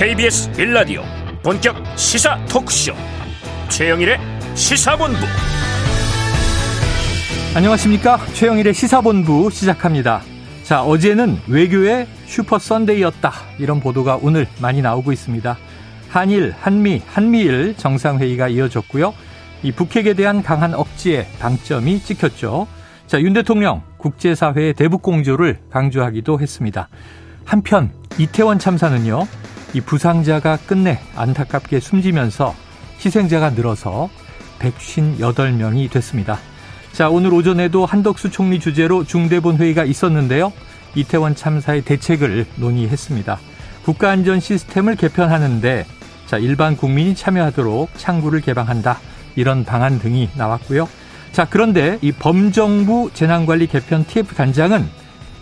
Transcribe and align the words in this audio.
KBS 0.00 0.50
빌라디오 0.52 1.02
본격 1.42 1.76
시사 1.94 2.42
토크쇼. 2.46 2.94
최영일의 3.68 4.18
시사본부. 4.54 5.18
안녕하십니까? 7.54 8.16
최영일의 8.32 8.72
시사본부 8.72 9.50
시작합니다. 9.50 10.22
자 10.62 10.82
어제는 10.82 11.40
외교의 11.46 12.06
슈퍼 12.24 12.58
선데이였다. 12.58 13.30
이런 13.58 13.80
보도가 13.80 14.18
오늘 14.22 14.46
많이 14.58 14.80
나오고 14.80 15.12
있습니다. 15.12 15.58
한일 16.08 16.54
한미 16.58 17.02
한미일 17.06 17.74
정상회의가 17.76 18.48
이어졌고요. 18.48 19.12
이 19.62 19.70
북핵에 19.70 20.14
대한 20.14 20.42
강한 20.42 20.72
억지에 20.72 21.26
방점이 21.40 22.00
찍혔죠. 22.00 22.66
자 23.06 23.20
윤 23.20 23.34
대통령 23.34 23.82
국제사회의 23.98 24.72
대북 24.72 25.02
공조를 25.02 25.58
강조하기도 25.68 26.40
했습니다. 26.40 26.88
한편 27.44 27.92
이태원 28.16 28.58
참사는요 28.58 29.26
이 29.72 29.80
부상자가 29.80 30.56
끝내 30.66 30.98
안타깝게 31.14 31.80
숨지면서 31.80 32.54
희생자가 33.04 33.50
늘어서 33.50 34.10
158명이 34.58 35.90
됐습니다. 35.90 36.38
자, 36.92 37.08
오늘 37.08 37.32
오전에도 37.32 37.86
한덕수 37.86 38.30
총리 38.30 38.58
주재로 38.58 39.04
중대본 39.04 39.58
회의가 39.58 39.84
있었는데요. 39.84 40.52
이태원 40.94 41.36
참사의 41.36 41.82
대책을 41.82 42.46
논의했습니다. 42.56 43.38
국가안전 43.84 44.40
시스템을 44.40 44.96
개편하는데 44.96 45.86
자, 46.26 46.36
일반 46.38 46.76
국민이 46.76 47.14
참여하도록 47.14 47.90
창구를 47.96 48.40
개방한다. 48.40 48.98
이런 49.36 49.64
방안 49.64 49.98
등이 50.00 50.30
나왔고요. 50.34 50.88
자, 51.32 51.46
그런데 51.48 51.98
이 52.02 52.10
범정부 52.10 53.10
재난관리 53.14 53.68
개편 53.68 54.04
TF 54.04 54.34
단장은 54.34 54.88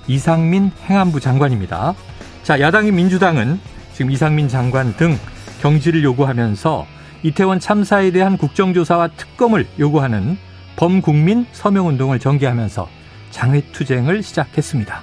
이상민 0.06 0.70
행안부 0.84 1.20
장관입니다. 1.20 1.94
자, 2.42 2.60
야당인 2.60 2.94
민주당은 2.94 3.58
지금 3.98 4.12
이상민 4.12 4.46
장관 4.46 4.94
등 4.96 5.18
경질을 5.60 6.04
요구하면서 6.04 6.86
이태원 7.24 7.58
참사에 7.58 8.12
대한 8.12 8.38
국정조사와 8.38 9.08
특검을 9.16 9.66
요구하는 9.80 10.38
범국민 10.76 11.46
서명운동을 11.50 12.20
전개하면서 12.20 12.88
장외투쟁을 13.32 14.22
시작했습니다. 14.22 15.02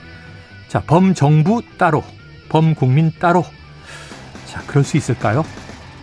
자, 0.69 0.81
범정부 0.87 1.61
따로, 1.77 2.05
범국민 2.47 3.11
따로. 3.19 3.43
자, 4.45 4.61
그럴 4.65 4.85
수 4.85 4.95
있을까요? 4.95 5.43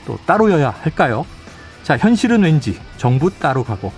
또 0.07 0.19
따로여야 0.27 0.75
할까요? 0.83 1.25
자, 1.85 1.97
현실은 1.97 2.43
왠지 2.43 2.79
정부 2.99 3.31
따로 3.39 3.65
가고, 3.65 3.91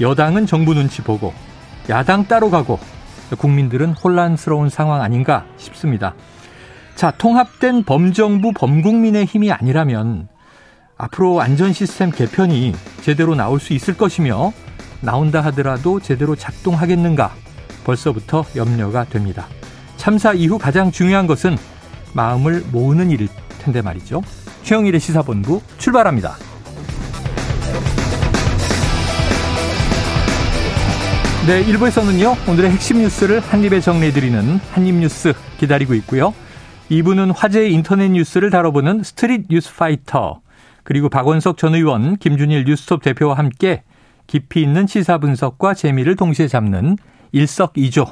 여당은 0.00 0.46
정부 0.46 0.72
눈치 0.72 1.02
보고, 1.02 1.34
야당 1.88 2.28
따로 2.28 2.48
가고, 2.50 2.78
국민들은 3.38 3.94
혼란스러운 3.94 4.68
상황 4.68 5.02
아닌가 5.02 5.46
싶습니다. 5.56 6.14
자, 6.96 7.10
통합된 7.10 7.84
범정부 7.84 8.52
범국민의 8.54 9.26
힘이 9.26 9.52
아니라면 9.52 10.28
앞으로 10.96 11.42
안전 11.42 11.74
시스템 11.74 12.10
개편이 12.10 12.72
제대로 13.02 13.34
나올 13.34 13.60
수 13.60 13.74
있을 13.74 13.98
것이며 13.98 14.54
나온다 15.02 15.42
하더라도 15.42 16.00
제대로 16.00 16.34
작동하겠는가 16.34 17.34
벌써부터 17.84 18.46
염려가 18.56 19.04
됩니다. 19.04 19.46
참사 19.98 20.32
이후 20.32 20.56
가장 20.56 20.90
중요한 20.90 21.26
것은 21.26 21.58
마음을 22.14 22.64
모으는 22.72 23.10
일일 23.10 23.28
텐데 23.58 23.82
말이죠. 23.82 24.22
최영일의 24.62 24.98
시사본부 24.98 25.60
출발합니다. 25.76 26.36
네, 31.46 31.62
1부에서는요, 31.62 32.48
오늘의 32.48 32.70
핵심 32.70 32.98
뉴스를 33.00 33.40
한입에 33.40 33.80
정리해드리는 33.80 34.60
한입뉴스 34.72 35.34
기다리고 35.58 35.92
있고요. 35.94 36.32
2부는 36.90 37.32
화제의 37.34 37.72
인터넷 37.72 38.10
뉴스를 38.10 38.50
다뤄보는 38.50 39.02
Street 39.02 39.46
News 39.50 39.74
Fighter, 39.74 40.40
그리고 40.84 41.08
박원석 41.08 41.58
전 41.58 41.74
의원, 41.74 42.16
김준일 42.16 42.64
뉴스톱 42.64 43.02
대표와 43.02 43.34
함께 43.34 43.82
깊이 44.28 44.62
있는 44.62 44.86
시사 44.86 45.18
분석과 45.18 45.74
재미를 45.74 46.14
동시에 46.14 46.46
잡는 46.46 46.96
일석이조, 47.32 48.06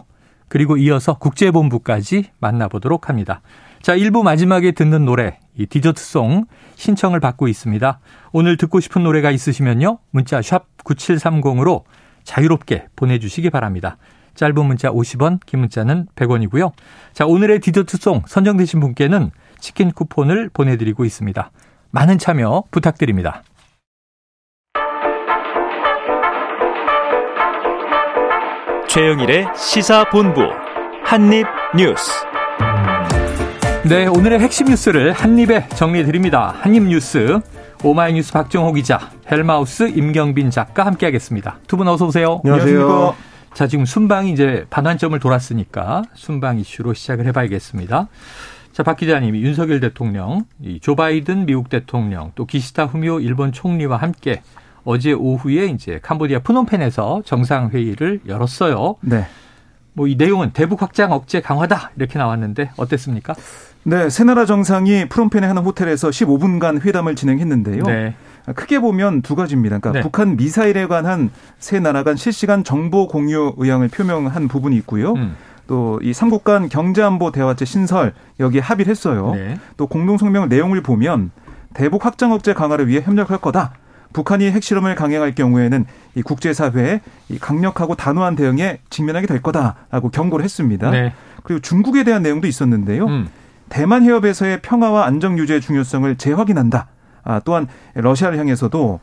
그리고 0.49 0.77
이어서 0.77 1.15
국제본부까지 1.19 2.31
만나보도록 2.41 3.09
합니다. 3.09 3.43
자, 3.81 3.97
1부 3.97 4.23
마지막에 4.23 4.73
듣는 4.73 5.05
노래, 5.05 5.39
이 5.56 5.67
디저트 5.67 6.20
song 6.20 6.47
신청을 6.75 7.21
받고 7.21 7.47
있습니다. 7.47 8.01
오늘 8.33 8.56
듣고 8.56 8.81
싶은 8.81 9.05
노래가 9.05 9.31
있으시면요. 9.31 9.99
문자 10.11 10.43
샵 10.43 10.67
9730으로 10.79 11.85
자유롭게 12.25 12.89
보내주시기 12.97 13.51
바랍니다. 13.51 13.99
짧은 14.34 14.55
문자 14.67 14.91
50원, 14.91 15.41
긴 15.47 15.61
문자는 15.61 16.06
100원이고요. 16.17 16.72
자, 17.12 17.27
오늘의 17.27 17.61
디저트송 17.61 18.22
선정되신 18.27 18.81
분께는 18.81 19.31
치킨 19.61 19.93
쿠폰을 19.93 20.50
보내드리고 20.53 21.05
있습니다. 21.05 21.50
많은 21.91 22.19
참여 22.19 22.65
부탁드립니다. 22.71 23.43
최영일의 28.89 29.49
시사본부 29.56 30.43
한입뉴스 31.05 32.12
네, 33.89 34.06
오늘의 34.06 34.41
핵심 34.41 34.69
뉴스를 34.69 35.12
한입에 35.12 35.69
정리해드립니다. 35.71 36.55
한입뉴스 36.61 37.41
오마이뉴스 37.83 38.33
박정호 38.33 38.73
기자, 38.73 38.99
헬마우스 39.31 39.89
임경빈 39.91 40.50
작가 40.50 40.87
함께하겠습니다. 40.87 41.59
두 41.67 41.77
분 41.77 41.87
어서 41.89 42.06
오세요. 42.06 42.41
안녕하세요. 42.44 43.34
자, 43.55 43.69
지금 43.69 43.85
순방이 43.85 44.33
이제 44.33 44.67
반환점을 44.69 45.17
돌았으니까 45.21 46.03
순방 46.15 46.59
이슈로 46.59 46.93
시작을 46.93 47.27
해봐야겠습니다. 47.27 48.09
자, 48.73 48.83
박 48.83 48.97
기자님, 48.97 49.37
윤석열 49.37 49.79
대통령, 49.79 50.45
조 50.81 50.97
바이든 50.97 51.47
미국 51.47 51.69
대통령, 51.69 52.33
또 52.35 52.47
기시다 52.47 52.87
후미오 52.87 53.21
일본 53.21 53.53
총리와 53.53 53.97
함께 53.97 54.43
어제 54.85 55.13
오후에 55.13 55.67
이제 55.67 56.01
캄보디아 56.03 56.41
프놈펜에서 56.41 57.23
정상회의를 57.25 58.23
열었어요. 58.27 58.97
네. 59.01 59.25
뭐 59.93 60.09
이 60.09 60.17
내용은 60.17 60.51
대북 60.53 60.83
확장 60.83 61.13
억제 61.13 61.41
강화다 61.41 61.93
이렇게 61.97 62.19
나왔는데 62.19 62.73
어땠습니까? 62.77 63.35
네, 63.84 64.09
세 64.09 64.25
나라 64.25 64.47
정상이 64.47 65.09
프롬펜의 65.09 65.47
하는 65.47 65.62
호텔에서 65.62 66.09
15분간 66.09 66.81
회담을 66.84 67.15
진행했는데요. 67.15 67.84
네. 67.84 68.15
크게 68.55 68.78
보면 68.78 69.22
두 69.22 69.37
가지입니다. 69.37 69.78
그러니까 69.78 69.99
네. 69.99 70.03
북한 70.03 70.37
미사일에 70.37 70.87
관한 70.87 71.31
세 71.59 71.81
나라 71.81 72.03
간 72.03 72.17
실시간 72.17 72.65
정보 72.65 73.09
공유 73.09 73.55
의향을 73.56 73.89
표명한 73.89 74.49
부분이 74.49 74.77
있고요. 74.78 75.12
음. 75.12 75.37
또이 75.67 76.12
삼국 76.12 76.44
간 76.44 76.69
경제안보 76.69 77.31
대화체 77.31 77.65
신설 77.65 78.12
여기에 78.41 78.61
합의를 78.61 78.91
했어요. 78.91 79.33
네. 79.34 79.59
또 79.77 79.87
공동 79.87 80.19
성명 80.19 80.49
내용을 80.49 80.83
보면 80.83 81.31
대북 81.73 82.05
확장 82.05 82.33
억제 82.33 82.53
강화를 82.53 82.89
위해 82.89 83.03
협력할 83.03 83.39
거다. 83.39 83.73
북한이 84.12 84.50
핵실험을 84.50 84.94
강행할 84.94 85.34
경우에는 85.34 85.87
이 86.15 86.23
국제사회의 86.23 87.00
이 87.28 87.39
강력하고 87.39 87.97
단호한 87.97 88.37
대응에 88.37 88.78
직면하게 88.89 89.27
될 89.27 89.43
거다라고 89.43 90.11
경고를 90.11 90.44
했습니다. 90.44 90.91
네. 90.91 91.12
그리고 91.43 91.61
중국에 91.61 92.05
대한 92.05 92.23
내용도 92.23 92.47
있었는데요. 92.47 93.06
음. 93.06 93.28
대만 93.69 94.03
해협에서의 94.03 94.63
평화와 94.63 95.07
안정 95.07 95.39
유지의 95.39 95.61
중요성을 95.61 96.15
재확인한다. 96.17 96.89
아, 97.23 97.41
또한 97.45 97.67
러시아를 97.95 98.39
향해서도 98.39 99.01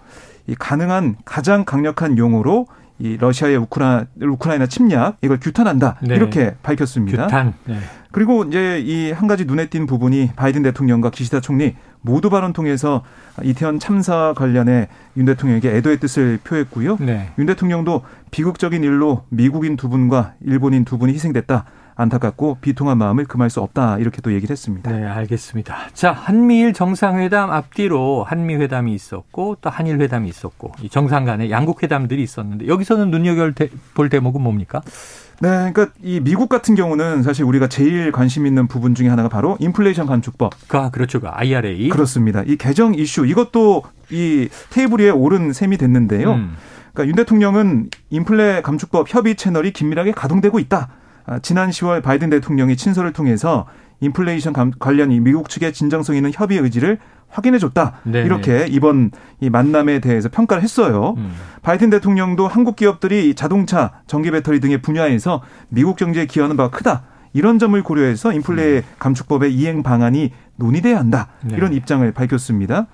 이 0.48 0.56
가능한 0.56 1.18
가장 1.26 1.66
강력한 1.66 2.18
용어로 2.18 2.68
이 3.00 3.18
러시아의 3.18 3.58
우크라, 3.58 4.06
우크라이나 4.22 4.68
침략 4.68 5.18
이걸 5.24 5.40
규탄한다 5.40 5.98
네. 6.04 6.16
이렇게 6.16 6.56
밝혔습니다. 6.62 7.26
규탄. 7.26 7.54
네. 7.66 7.78
그리고 8.12 8.44
이제 8.44 8.80
이 8.86 9.12
한 9.12 9.28
가지 9.28 9.46
눈에 9.46 9.68
띈 9.68 9.88
부분이 9.88 10.32
바이든 10.36 10.62
대통령과 10.62 11.10
기시다 11.10 11.40
총리 11.40 11.76
모두 12.02 12.30
발언 12.30 12.54
통해서 12.54 13.04
이태원 13.42 13.80
참사 13.80 14.34
관련해 14.36 14.88
윤 15.18 15.26
대통령에게 15.26 15.76
애도의 15.78 16.00
뜻을 16.00 16.40
표했고요. 16.44 16.98
네. 17.00 17.32
윤 17.40 17.47
대통령도 17.47 18.03
비극적인 18.30 18.84
일로 18.84 19.24
미국인 19.30 19.78
두 19.78 19.90
분과 19.90 20.34
일본인 20.46 20.85
두 20.85 20.97
분이 21.00 21.14
희생됐다. 21.14 21.66
안타깝고 21.96 22.58
비통한 22.61 22.97
마음을 22.97 23.26
금할 23.26 23.49
수 23.49 23.61
없다 23.61 23.97
이렇게 23.99 24.22
또 24.22 24.34
얘기를 24.34 24.52
했습니다. 24.52 24.91
네, 24.91 25.05
알겠습니다. 25.05 25.90
자, 25.93 26.11
한미일 26.11 26.73
정상회담 26.73 27.52
앞뒤로 27.52 28.23
한미 28.23 28.55
회담이 28.55 28.93
있었고 28.93 29.58
또 29.61 29.70
한일 29.70 29.99
회담이 30.02 30.28
있었고 30.29 30.72
이 30.82 30.90
정상 30.90 31.26
간에 31.26 31.49
양국 31.49 31.84
회담들이 31.84 32.23
있었는데 32.23 32.67
여기서는 32.67 33.11
눈여겨 33.11 33.52
볼 33.93 34.09
대목은 34.09 34.41
뭡니까? 34.41 34.82
네, 35.41 35.72
그러니까 35.73 35.88
이 36.03 36.20
미국 36.20 36.49
같은 36.49 36.76
경우는 36.76 37.23
사실 37.23 37.46
우리가 37.46 37.67
제일 37.67 38.11
관심 38.11 38.46
있는 38.46 38.67
부분 38.67 38.94
중에 38.94 39.08
하나가 39.08 39.28
바로 39.28 39.58
인플레이션 39.59 40.05
감축법. 40.05 40.53
아, 40.70 40.91
그렇죠. 40.91 41.20
그 41.20 41.28
IRA. 41.28 41.90
그렇습니다. 41.90 42.44
이 42.46 42.58
개정 42.58 42.94
이슈 42.94 43.26
이것도 43.26 43.82
이 44.11 44.49
테이블 44.70 44.99
위에 44.99 45.09
오른 45.09 45.52
셈이 45.52 45.78
됐는데요. 45.78 46.34
음. 46.34 46.55
그러니까 46.94 47.09
윤 47.09 47.16
대통령은 47.16 47.90
인플레 48.11 48.61
감축법 48.61 49.14
협의 49.14 49.35
채널이 49.35 49.72
긴밀하게 49.73 50.11
가동되고 50.11 50.59
있다. 50.59 50.90
아, 51.32 51.40
지난 51.40 51.70
10월 51.70 52.04
바이든 52.04 52.30
대통령이 52.30 52.76
친서를 52.76 53.14
통해서 53.14 53.66
인플레이션 54.02 54.54
관련 54.80 55.10
미국 55.24 55.48
측의 55.48 55.72
진정성 55.72 56.18
있는 56.18 56.32
협의 56.34 56.58
의지를 56.58 56.98
확인해 57.30 57.58
줬다. 57.58 58.00
네 58.04 58.24
이렇게 58.24 58.66
이번 58.68 59.12
이 59.40 59.50
만남에 59.50 60.00
대해서 60.00 60.28
평가를 60.28 60.62
했어요. 60.62 61.14
음. 61.16 61.34
바이든 61.62 61.90
대통령도 61.90 62.50
한국 62.50 62.76
기업들이 62.76 63.34
자동차, 63.34 63.92
전기 64.08 64.30
배터리 64.32 64.60
등의 64.60 64.82
분야에서 64.82 65.42
미국 65.70 65.96
경제에 65.96 66.26
기여하는 66.26 66.58
바가 66.58 66.76
크다. 66.76 67.04
이런 67.34 67.60
점을 67.60 67.82
고려해서 67.82 68.34
인플레 68.34 68.78
음. 68.78 68.82
감축법의 69.00 69.54
이행 69.54 69.84
방안이 69.84 70.32
논의돼야 70.58 71.00
한다. 71.00 71.30
네. 71.42 71.56
이런 71.56 71.74
입장을 71.74 72.10
밝혔습니다. 72.12 72.88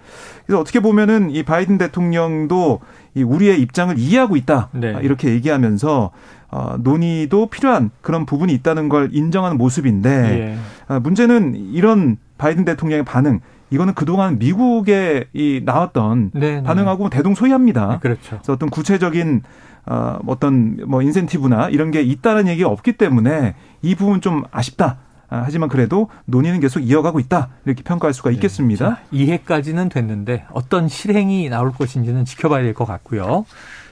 그래서 0.46 0.62
어떻게 0.62 0.80
보면은 0.80 1.32
이 1.32 1.44
바이든 1.44 1.78
대통령도 1.78 2.80
이 3.16 3.24
우리의 3.24 3.62
입장을 3.62 3.98
이해하고 3.98 4.36
있다. 4.36 4.70
네. 4.74 4.96
이렇게 5.02 5.30
얘기하면서 5.30 6.12
어, 6.50 6.76
논의도 6.80 7.48
필요한 7.48 7.92
그런 8.02 8.26
부분이 8.26 8.54
있다는 8.54 8.88
걸 8.88 9.10
인정하는 9.12 9.58
모습인데 9.58 10.10
예. 10.10 10.58
아, 10.88 11.00
문제는 11.00 11.56
이런 11.74 12.18
바이든 12.38 12.64
대통령의 12.64 13.04
반응 13.04 13.42
이거는 13.70 13.94
그동안 13.96 14.40
미국에 14.40 15.26
이 15.34 15.62
나왔던 15.66 16.32
네네. 16.34 16.56
네. 16.58 16.64
반응하고 16.64 17.10
대동소이합니다. 17.10 17.88
네, 17.88 18.00
그렇죠. 18.00 18.38
그래서 18.38 18.54
어떤 18.54 18.70
구체적인 18.70 19.42
어, 19.88 20.20
어떤 20.28 20.78
뭐 20.88 21.02
인센티브나 21.02 21.70
이런 21.70 21.92
게 21.92 22.02
있다는 22.02 22.48
얘기가 22.48 22.70
없기 22.70 22.94
때문에 22.94 23.56
이 23.82 23.96
부분 23.96 24.22
좀 24.22 24.44
아쉽다. 24.52 24.98
아, 25.30 25.42
하지만 25.46 25.68
그래도 25.68 26.10
논의는 26.26 26.62
계속 26.62 26.80
이어가고 26.80 27.20
있다 27.20 27.50
이렇게 27.66 27.84
평가할 27.84 28.14
수가 28.14 28.30
네. 28.30 28.36
있겠습니다. 28.36 28.90
네. 28.90 28.96
자, 28.96 29.02
이해까지는 29.12 29.90
됐는데 29.90 30.46
어떤 30.54 30.88
실행이 30.88 31.50
나올 31.50 31.72
것인지는 31.72 32.24
지켜봐야 32.26 32.64
될 32.64 32.74
것 32.74 32.86
같고요. 32.86 33.46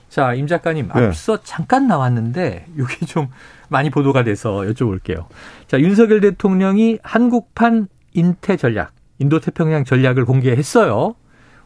자, 0.09 0.33
임 0.33 0.47
작가님 0.47 0.89
네. 0.95 1.07
앞서 1.07 1.41
잠깐 1.43 1.87
나왔는데 1.87 2.67
이게 2.75 3.05
좀 3.05 3.27
많이 3.67 3.89
보도가 3.89 4.23
돼서 4.23 4.61
여쭤볼게요. 4.61 5.25
자, 5.67 5.79
윤석열 5.79 6.21
대통령이 6.21 6.99
한국판 7.03 7.87
인태 8.13 8.55
전략, 8.55 8.93
인도 9.19 9.39
태평양 9.41 9.83
전략을 9.83 10.23
공개했어요. 10.23 11.15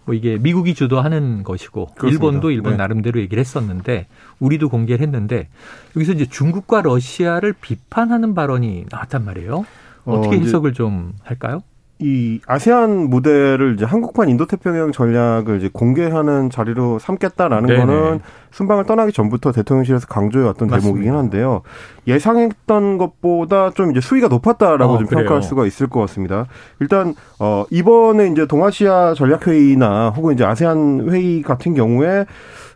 뭐 0.06 0.16
이게 0.16 0.38
미국이 0.38 0.74
주도하는 0.74 1.44
것이고 1.44 1.88
그렇습니다. 1.96 2.08
일본도 2.10 2.52
일본 2.52 2.74
네. 2.74 2.78
나름대로 2.78 3.20
얘기를 3.20 3.40
했었는데 3.40 4.08
우리도 4.40 4.70
공개를 4.70 5.04
했는데 5.06 5.48
여기서 5.96 6.14
이제 6.14 6.26
중국과 6.26 6.82
러시아를 6.82 7.54
비판하는 7.54 8.34
발언이 8.34 8.86
나왔단 8.90 9.24
말이에요. 9.24 9.66
어떻게 10.06 10.38
어, 10.38 10.40
해석을 10.40 10.74
좀 10.74 11.14
할까요? 11.24 11.62
이 12.02 12.40
아세안 12.48 13.10
무대를 13.10 13.74
이제 13.76 13.84
한국판 13.84 14.30
인도태평양 14.30 14.94
전략을 14.94 15.58
이제 15.58 15.70
공개하는 15.72 16.50
자리로 16.50 16.98
삼겠다라는 16.98 17.68
네네. 17.68 17.80
거는 17.80 18.20
순방을 18.52 18.86
떠나기 18.86 19.12
전부터 19.12 19.52
대통령실에서 19.52 20.08
강조해 20.08 20.46
왔던 20.46 20.70
대목이긴 20.70 21.14
한데요. 21.14 21.62
예상했던 22.08 22.98
것보다 22.98 23.72
좀 23.72 23.92
이제 23.92 24.00
수위가 24.00 24.30
높았다라고 24.30 24.94
어, 24.94 24.98
좀 24.98 25.08
그래요. 25.08 25.24
평가할 25.26 25.44
수가 25.44 25.66
있을 25.66 25.88
것 25.88 26.00
같습니다. 26.02 26.46
일단 26.80 27.16
어 27.38 27.66
이번에 27.70 28.28
이제 28.28 28.46
동아시아 28.46 29.14
전략 29.14 29.46
회의나 29.46 30.12
혹은 30.12 30.36
이제 30.36 30.46
아세안 30.46 31.10
회의 31.10 31.42
같은 31.42 31.74
경우에 31.74 32.26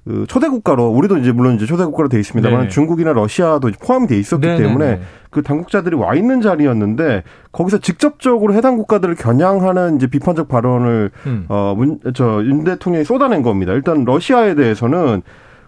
그 0.05 0.25
초대 0.27 0.49
국가로 0.49 0.87
우리도 0.89 1.17
이제 1.17 1.31
물론 1.31 1.55
이제 1.55 1.65
초대 1.65 1.85
국가로 1.85 2.09
돼 2.09 2.19
있습니다만 2.19 2.63
네. 2.63 2.67
중국이나 2.67 3.13
러시아도 3.13 3.71
포함이 3.81 4.07
돼 4.07 4.17
있었기 4.17 4.45
네, 4.45 4.57
네 4.57 4.63
때문에 4.63 4.85
네. 4.95 5.01
그 5.29 5.41
당국자들이 5.41 5.95
와 5.95 6.13
있는 6.13 6.41
자리였는데 6.41 7.23
거기서 7.51 7.77
직접적으로 7.79 8.53
해당 8.53 8.75
국가들을 8.75 9.15
겨냥하는 9.15 9.95
이제 9.95 10.07
비판적 10.07 10.49
발언을 10.49 11.11
음. 11.25 11.45
어저 11.47 12.43
윤 12.43 12.63
대통령이 12.65 13.05
쏟아낸 13.05 13.41
겁니다. 13.43 13.71
일단 13.73 14.03
러시아에 14.03 14.55
대해서는 14.55 15.21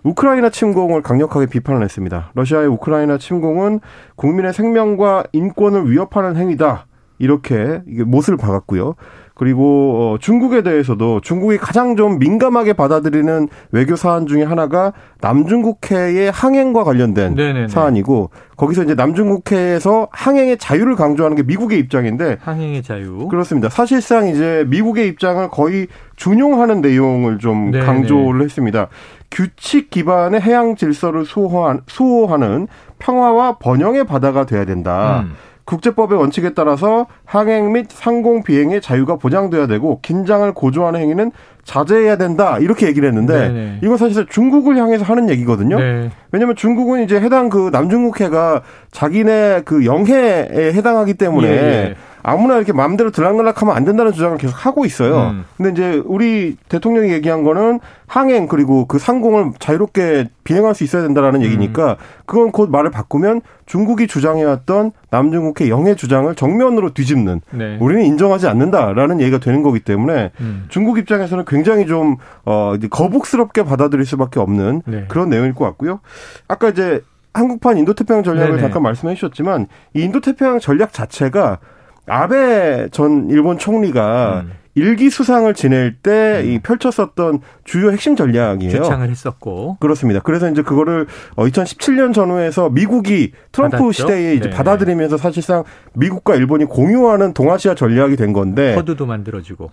우크라이나 0.03 0.49
침공을 0.49 1.01
강력하게 1.01 1.47
비판을 1.47 1.81
했습니다. 1.81 2.31
러시아의 2.35 2.67
우크라이나 2.67 3.17
침공은 3.17 3.79
국민의 4.15 4.53
생명과 4.53 5.23
인권을 5.31 5.89
위협하는 5.89 6.35
행위다. 6.35 6.85
이렇게 7.17 7.81
이게 7.87 8.03
못을 8.03 8.37
박았고요. 8.37 8.95
그리고 9.35 10.13
어, 10.15 10.17
중국에 10.17 10.63
대해서도 10.63 11.19
중국이 11.19 11.57
가장 11.57 11.97
좀 11.97 12.19
민감하게 12.19 12.71
받아들이는 12.73 13.49
외교 13.71 13.97
사안 13.97 14.27
중에 14.27 14.43
하나가 14.43 14.93
남중국해의 15.19 16.31
항행과 16.31 16.85
관련된 16.85 17.35
네네네. 17.35 17.67
사안이고 17.67 18.29
거기서 18.55 18.83
이제 18.83 18.95
남중국해에서 18.95 20.07
항행의 20.11 20.57
자유를 20.57 20.95
강조하는 20.95 21.35
게 21.35 21.43
미국의 21.43 21.79
입장인데 21.79 22.37
항행의 22.39 22.81
자유 22.81 23.27
그렇습니다. 23.27 23.67
사실상 23.67 24.29
이제 24.29 24.63
미국의 24.69 25.09
입장을 25.09 25.49
거의 25.49 25.87
준용하는 26.15 26.79
내용을 26.79 27.37
좀 27.39 27.71
네네. 27.71 27.85
강조를 27.85 28.41
했습니다. 28.41 28.87
규칙 29.31 29.89
기반의 29.89 30.39
해양 30.39 30.77
질서를 30.77 31.25
수호하는 31.25 32.67
평화와 32.99 33.57
번영의 33.57 34.05
바다가 34.05 34.45
돼야 34.45 34.63
된다. 34.63 35.25
음. 35.25 35.33
국제법의 35.65 36.17
원칙에 36.17 36.53
따라서 36.53 37.07
항행 37.25 37.73
및 37.73 37.87
상공 37.89 38.43
비행의 38.43 38.81
자유가 38.81 39.15
보장돼야 39.15 39.67
되고 39.67 39.99
긴장을 40.01 40.51
고조하는 40.53 40.99
행위는 40.99 41.31
자제해야 41.63 42.17
된다 42.17 42.59
이렇게 42.59 42.85
얘기를 42.87 43.07
했는데 43.07 43.47
네네. 43.47 43.79
이건 43.83 43.97
사실 43.97 44.27
중국을 44.27 44.77
향해서 44.77 45.03
하는 45.03 45.29
얘기거든요. 45.29 45.79
네. 45.79 46.11
왜냐하면 46.31 46.55
중국은 46.55 47.03
이제 47.03 47.19
해당 47.19 47.49
그 47.49 47.69
남중국해가 47.73 48.61
자기네 48.91 49.63
그 49.65 49.85
영해에 49.85 50.73
해당하기 50.73 51.15
때문에 51.15 51.47
예, 51.47 51.53
예. 51.53 51.95
아무나 52.27 52.55
이렇게 52.55 52.73
마음대로 52.73 53.11
들락날락하면 53.11 53.75
안 53.75 53.85
된다는 53.85 54.11
주장을 54.11 54.35
계속 54.39 54.65
하고 54.65 54.83
있어요. 54.83 55.29
음. 55.29 55.45
근데 55.57 55.71
이제 55.71 56.01
우리 56.05 56.57
대통령이 56.69 57.11
얘기한 57.11 57.43
거는 57.43 57.79
항행 58.07 58.47
그리고 58.47 58.87
그 58.87 58.97
상공을 58.97 59.51
자유롭게 59.59 60.29
비행할 60.43 60.73
수 60.73 60.83
있어야 60.83 61.03
된다라는 61.03 61.41
음. 61.41 61.45
얘기니까 61.45 61.97
그건 62.25 62.51
곧 62.51 62.71
말을 62.71 62.89
바꾸면 62.89 63.41
중국이 63.67 64.07
주장해왔던 64.07 64.91
남중국해 65.11 65.69
영해 65.69 65.93
주장을 65.93 66.33
정면으로 66.33 66.95
뒤집는 66.95 67.41
네. 67.51 67.77
우리는 67.79 68.03
인정하지 68.03 68.47
않는다라는 68.47 69.21
얘기가 69.21 69.37
되는 69.37 69.61
거기 69.61 69.79
때문에 69.79 70.31
음. 70.39 70.65
중국 70.69 70.97
입장에서는 70.97 71.45
굉장히 71.45 71.85
좀 71.85 72.15
어, 72.43 72.73
거북스럽게 72.89 73.65
받아들일 73.65 74.03
수밖에 74.03 74.39
없는 74.39 74.81
네. 74.87 75.05
그런 75.09 75.29
내용일 75.29 75.53
것 75.53 75.65
같고요. 75.65 75.99
아까 76.47 76.69
이제 76.69 77.01
한국판 77.35 77.77
인도태평양 77.77 78.23
전략을 78.23 78.51
네네. 78.51 78.61
잠깐 78.61 78.81
말씀해 78.81 79.13
주셨지만 79.13 79.67
이 79.93 80.01
인도태평양 80.01 80.59
전략 80.59 80.91
자체가 80.91 81.59
아베 82.07 82.89
전 82.91 83.29
일본 83.29 83.57
총리가 83.57 84.43
음. 84.45 84.51
일기 84.77 85.09
수상을 85.09 85.51
지낼 85.53 85.95
때이 85.95 86.57
음. 86.57 86.59
펼쳤었던 86.61 87.39
주요 87.63 87.91
핵심 87.91 88.17
전략이에요. 88.17 88.71
주창을 88.71 89.09
했었고 89.09 89.77
그렇습니다. 89.79 90.19
그래서 90.19 90.49
이제 90.49 90.61
그거를 90.61 91.07
2017년 91.37 92.09
어, 92.09 92.13
전후에서 92.13 92.69
미국이 92.69 93.31
트럼프 93.53 93.77
받았죠? 93.77 93.91
시대에 93.93 94.35
이제 94.35 94.49
네. 94.49 94.55
받아들이면서 94.55 95.15
사실상 95.17 95.63
미국과 95.93 96.35
일본이 96.35 96.65
공유하는 96.65 97.33
동아시아 97.33 97.73
전략이 97.73 98.17
된 98.17 98.33
건데 98.33 98.75
쿼드도 98.75 99.05
만들어지고 99.05 99.71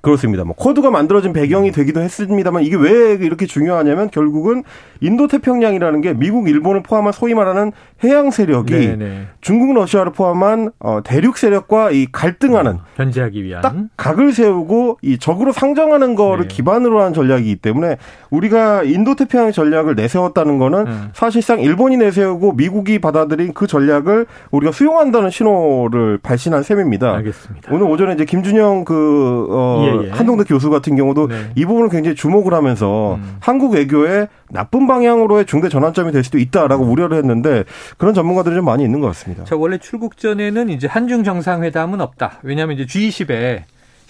그렇습니다. 0.00 0.44
뭐 0.44 0.54
쿼드가 0.56 0.90
만들어진 0.90 1.32
배경이 1.32 1.68
음. 1.68 1.72
되기도 1.72 2.00
했습니다만 2.00 2.62
이게 2.62 2.76
왜 2.76 3.12
이렇게 3.12 3.46
중요하냐면 3.46 4.10
결국은 4.10 4.64
인도 5.00 5.28
태평양이라는 5.28 6.00
게 6.00 6.14
미국, 6.14 6.48
일본을 6.48 6.82
포함한 6.82 7.12
소위 7.12 7.34
말하는 7.34 7.72
해양 8.02 8.30
세력이 8.30 8.72
네네. 8.72 8.96
네. 8.96 9.26
중국, 9.40 9.74
러시아를 9.74 10.12
포함한 10.12 10.70
어, 10.80 11.00
대륙 11.04 11.36
세력과 11.36 11.90
이 11.90 12.06
갈등하는 12.10 12.72
어, 12.72 12.80
견제하기 12.96 13.44
위한 13.44 13.62
딱 13.62 13.74
각을 13.96 14.32
세우고 14.32 14.98
이 15.02 15.18
적으로 15.18 15.52
상정하는 15.52 16.14
거를 16.14 16.48
네. 16.48 16.54
기반으로 16.54 17.00
한 17.00 17.12
전략이기 17.12 17.56
때문에 17.56 17.96
우리가 18.30 18.82
인도 18.84 19.14
태평양 19.14 19.52
전략을 19.52 19.94
내세웠다는 19.94 20.58
거는 20.58 20.86
음. 20.86 21.08
사실상 21.12 21.60
일본이 21.60 21.96
내세우고 21.96 22.52
미국이 22.52 22.98
받아들인 22.98 23.52
그 23.52 23.66
전략을 23.66 24.26
우리가 24.50 24.72
수용한다는 24.72 25.30
신호를 25.30 26.18
발신한 26.22 26.62
셈입니다. 26.62 27.14
알겠습니다. 27.14 27.72
오늘 27.72 27.86
오전에 27.86 28.14
이제 28.14 28.24
김준형 28.24 28.84
그 28.84 29.46
어, 29.50 29.81
예, 29.84 30.06
예. 30.06 30.10
한동대 30.10 30.44
교수 30.44 30.70
같은 30.70 30.96
경우도 30.96 31.28
네. 31.28 31.50
이 31.54 31.64
부분을 31.64 31.88
굉장히 31.88 32.14
주목을 32.16 32.54
하면서 32.54 33.16
음. 33.16 33.36
한국 33.40 33.72
외교에 33.72 34.28
나쁜 34.50 34.86
방향으로의 34.86 35.46
중대 35.46 35.68
전환점이 35.68 36.12
될 36.12 36.24
수도 36.24 36.38
있다라고 36.38 36.84
우려를 36.84 37.16
했는데 37.16 37.64
그런 37.96 38.14
전문가들이 38.14 38.54
좀 38.54 38.64
많이 38.64 38.84
있는 38.84 39.00
것 39.00 39.06
같습니다. 39.08 39.44
자, 39.44 39.56
원래 39.56 39.78
출국 39.78 40.16
전에는 40.16 40.68
이제 40.68 40.86
한중 40.86 41.24
정상회담은 41.24 42.00
없다. 42.00 42.38
왜냐하면 42.42 42.78
이제 42.78 42.86
G20에 42.86 43.62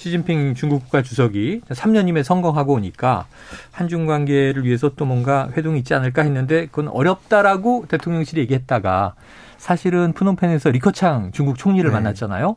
시진핑 0.02 0.54
중국 0.54 0.82
국가 0.82 1.00
주석이 1.00 1.60
3년임에 1.68 2.24
성공하고 2.24 2.72
오니까 2.72 3.26
한중 3.70 4.06
관계를 4.06 4.64
위해서 4.64 4.90
또 4.96 5.04
뭔가 5.04 5.48
회동이 5.56 5.78
있지 5.78 5.94
않을까 5.94 6.22
했는데 6.22 6.66
그건 6.66 6.88
어렵다라고 6.88 7.84
대통령실이 7.86 8.40
얘기했다가 8.40 9.14
사실은 9.58 10.12
푸놈펜에서 10.12 10.70
리커창 10.70 11.30
중국 11.30 11.56
총리를 11.56 11.88
네. 11.88 11.94
만났잖아요. 11.94 12.56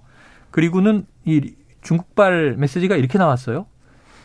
그리고는 0.50 1.05
이 1.25 1.53
중국발 1.86 2.56
메시지가 2.58 2.96
이렇게 2.96 3.18
나왔어요. 3.18 3.68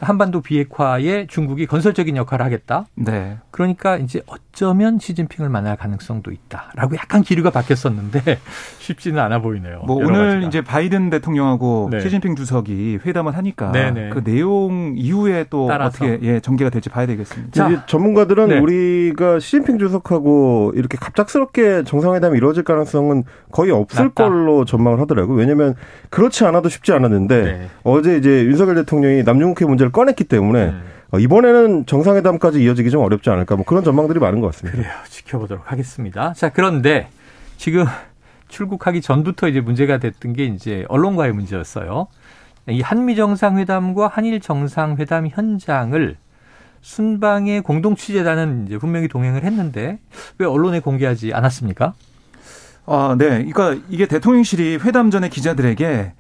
한반도 0.01 0.41
비핵화에 0.41 1.27
중국이 1.27 1.67
건설적인 1.67 2.17
역할을 2.17 2.45
하겠다. 2.45 2.87
네. 2.95 3.39
그러니까 3.51 3.99
이제 3.99 4.23
어쩌면 4.53 4.99
시진핑을 4.99 5.49
만날 5.49 5.77
가능성도 5.77 6.33
있다라고 6.33 6.97
약간 6.97 7.23
기류가 7.23 7.51
바뀌었었는데 7.51 8.39
쉽지는 8.79 9.21
않아 9.21 9.41
보이네요. 9.41 9.83
뭐 9.87 9.97
오늘 9.97 10.27
가지가. 10.35 10.47
이제 10.49 10.61
바이든 10.63 11.11
대통령하고 11.11 11.89
네. 11.91 12.01
시진핑 12.01 12.37
주석이 12.37 13.01
회담을 13.07 13.37
하니까 13.37 13.73
네네. 13.73 13.91
네. 13.91 14.11
그 14.11 14.25
내용 14.25 14.95
이후에 14.97 15.47
또 15.51 15.69
따라서. 15.69 16.05
어떻게 16.05 16.19
예, 16.27 16.41
전개가 16.41 16.71
될지 16.71 16.89
봐야 16.89 17.07
되겠습니다. 17.07 17.51
자, 17.53 17.87
전문가들은 17.87 18.49
네. 18.49 18.59
우리가 18.59 19.39
시진핑 19.39 19.79
주석하고 19.79 20.73
이렇게 20.75 20.99
갑작스럽게 20.99 21.85
정상회담이 21.85 22.37
이루어질 22.37 22.65
가능성은 22.65 23.25
거의 23.53 23.71
없을 23.71 24.07
낮다. 24.07 24.25
걸로 24.25 24.65
전망을 24.65 25.01
하더라고요. 25.01 25.37
왜냐하면 25.37 25.75
그렇지 26.11 26.45
않아도 26.45 26.69
쉽지 26.69 26.93
않았는데 26.93 27.43
네. 27.43 27.69
어제 27.85 28.17
이제 28.17 28.45
윤석열 28.45 28.75
대통령이 28.77 29.23
남중국해 29.23 29.65
문제를 29.67 29.93
꺼냈기 29.93 30.25
때문에 30.25 30.67
네. 30.67 30.75
어, 31.13 31.19
이번에는 31.19 31.87
정상회담까지 31.87 32.63
이어지기 32.63 32.91
좀 32.91 33.03
어렵지 33.03 33.31
않을까 33.31 33.57
뭐 33.57 33.65
그런 33.65 33.83
전망들이 33.83 34.21
많은 34.21 34.41
것 34.41 34.49
같습니다. 34.49 34.79
그래요. 34.79 34.93
지켜보도록 35.09 35.71
하겠습니다. 35.71 36.33
자, 36.35 36.51
그런데 36.51 37.09
지금 37.57 37.85
출국하기 38.49 39.01
전부터 39.01 39.49
이제 39.49 39.61
문제가 39.61 39.99
됐던 39.99 40.33
게 40.35 40.45
이제 40.45 40.85
언론과의 40.89 41.33
문제였어요. 41.33 42.09
이 42.69 42.81
한미 42.81 43.17
정상회담과 43.17 44.09
한일 44.09 44.41
정상회담 44.41 45.29
현장을 45.29 46.17
순방의 46.83 47.63
공동 47.63 47.97
취재단은 47.97 48.67
이제 48.67 48.79
분명히 48.79 49.09
동행을 49.09 49.45
했는데 49.45 49.99
왜 50.39 50.47
언론에 50.47 50.81
공개하지 50.81 51.33
않았습니까? 51.35 51.95
아, 52.87 53.17
네. 53.19 53.45
그러니까 53.45 53.77
이게 53.89 54.07
대통령실이 54.07 54.79
회담 54.83 55.11
전에 55.11 55.29
기자들에게 55.29 56.13
아, 56.17 56.20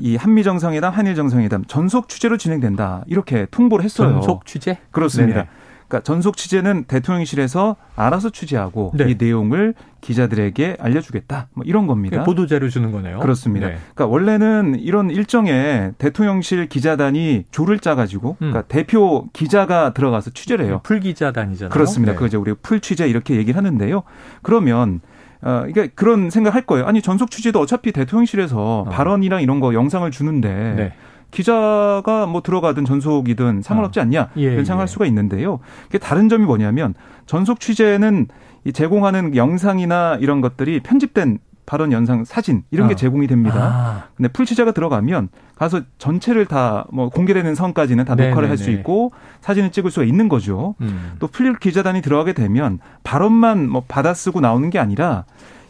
이 0.00 0.16
한미 0.16 0.42
정상회담, 0.42 0.92
한일 0.92 1.14
정상회담 1.14 1.64
전속 1.66 2.08
취재로 2.08 2.36
진행된다 2.36 3.04
이렇게 3.06 3.46
통보를 3.50 3.84
했어요. 3.84 4.12
전속 4.12 4.46
취재? 4.46 4.78
그렇습니다. 4.90 5.34
네네. 5.42 5.48
그러니까 5.88 6.04
전속 6.04 6.36
취재는 6.36 6.84
대통령실에서 6.84 7.76
알아서 7.94 8.30
취재하고 8.30 8.92
네. 8.94 9.08
이 9.08 9.14
내용을 9.18 9.74
기자들에게 10.00 10.78
알려주겠다. 10.80 11.48
뭐 11.54 11.64
이런 11.64 11.86
겁니다. 11.86 12.24
보도 12.24 12.46
자료 12.46 12.68
주는 12.68 12.90
거네요. 12.90 13.20
그렇습니다. 13.20 13.68
네. 13.68 13.78
그러니까 13.94 14.06
원래는 14.06 14.80
이런 14.80 15.10
일정에 15.10 15.92
대통령실 15.98 16.68
기자단이 16.68 17.44
조를 17.52 17.78
짜가지고 17.78 18.30
음. 18.30 18.36
그러니까 18.38 18.62
대표 18.62 19.28
기자가 19.32 19.92
들어가서 19.94 20.30
취재를 20.30 20.64
해요. 20.64 20.80
풀 20.82 20.98
기자단이잖아요. 21.00 21.70
그렇습니다. 21.70 22.12
네. 22.14 22.18
그죠. 22.18 22.40
우리 22.40 22.52
풀 22.54 22.80
취재 22.80 23.08
이렇게 23.08 23.36
얘기를 23.36 23.56
하는데요. 23.56 24.02
그러면 24.42 25.00
어, 25.42 25.64
이게 25.68 25.88
그런 25.88 26.30
생각할 26.30 26.62
거예요. 26.62 26.86
아니 26.86 27.02
전속 27.02 27.30
취재도 27.30 27.60
어차피 27.60 27.92
대통령실에서 27.92 28.56
어. 28.58 28.84
발언이랑 28.90 29.42
이런 29.42 29.60
거 29.60 29.74
영상을 29.74 30.10
주는데 30.10 30.74
네. 30.76 30.92
기자가 31.30 32.26
뭐 32.26 32.42
들어가든 32.42 32.84
전속이든 32.84 33.62
상관없지 33.62 33.98
어. 33.98 34.02
않냐 34.02 34.30
예, 34.38 34.42
이런 34.42 34.64
생각할 34.64 34.84
예. 34.84 34.86
수가 34.86 35.06
있는데요. 35.06 35.60
이게 35.88 35.98
다른 35.98 36.28
점이 36.28 36.44
뭐냐면 36.44 36.94
전속 37.26 37.60
취재는 37.60 38.28
이 38.64 38.72
제공하는 38.72 39.36
영상이나 39.36 40.18
이런 40.20 40.40
것들이 40.40 40.80
편집된 40.80 41.38
발언 41.66 41.92
연상 41.92 42.24
사진 42.24 42.62
이런 42.70 42.86
게 42.88 42.94
어. 42.94 42.96
제공이 42.96 43.26
됩니다. 43.26 43.58
아. 43.60 44.04
근데 44.16 44.28
풀 44.28 44.46
취재가 44.46 44.72
들어가면 44.72 45.28
가서 45.56 45.82
전체를 45.98 46.46
다 46.46 46.86
뭐 46.92 47.08
공개되는 47.10 47.54
선까지는 47.54 48.04
다 48.04 48.14
녹화를 48.14 48.48
할 48.48 48.56
수 48.56 48.70
있고 48.70 49.12
사진을 49.40 49.72
찍을 49.72 49.90
수가 49.90 50.06
있는 50.06 50.28
거죠. 50.28 50.74
음. 50.80 51.12
또풀 51.18 51.58
기자단이 51.58 52.00
들어가게 52.02 52.32
되면 52.32 52.78
발언만 53.02 53.68
뭐 53.68 53.82
받아쓰고 53.86 54.40
나오는 54.40 54.70
게 54.70 54.78
아니라 54.78 55.24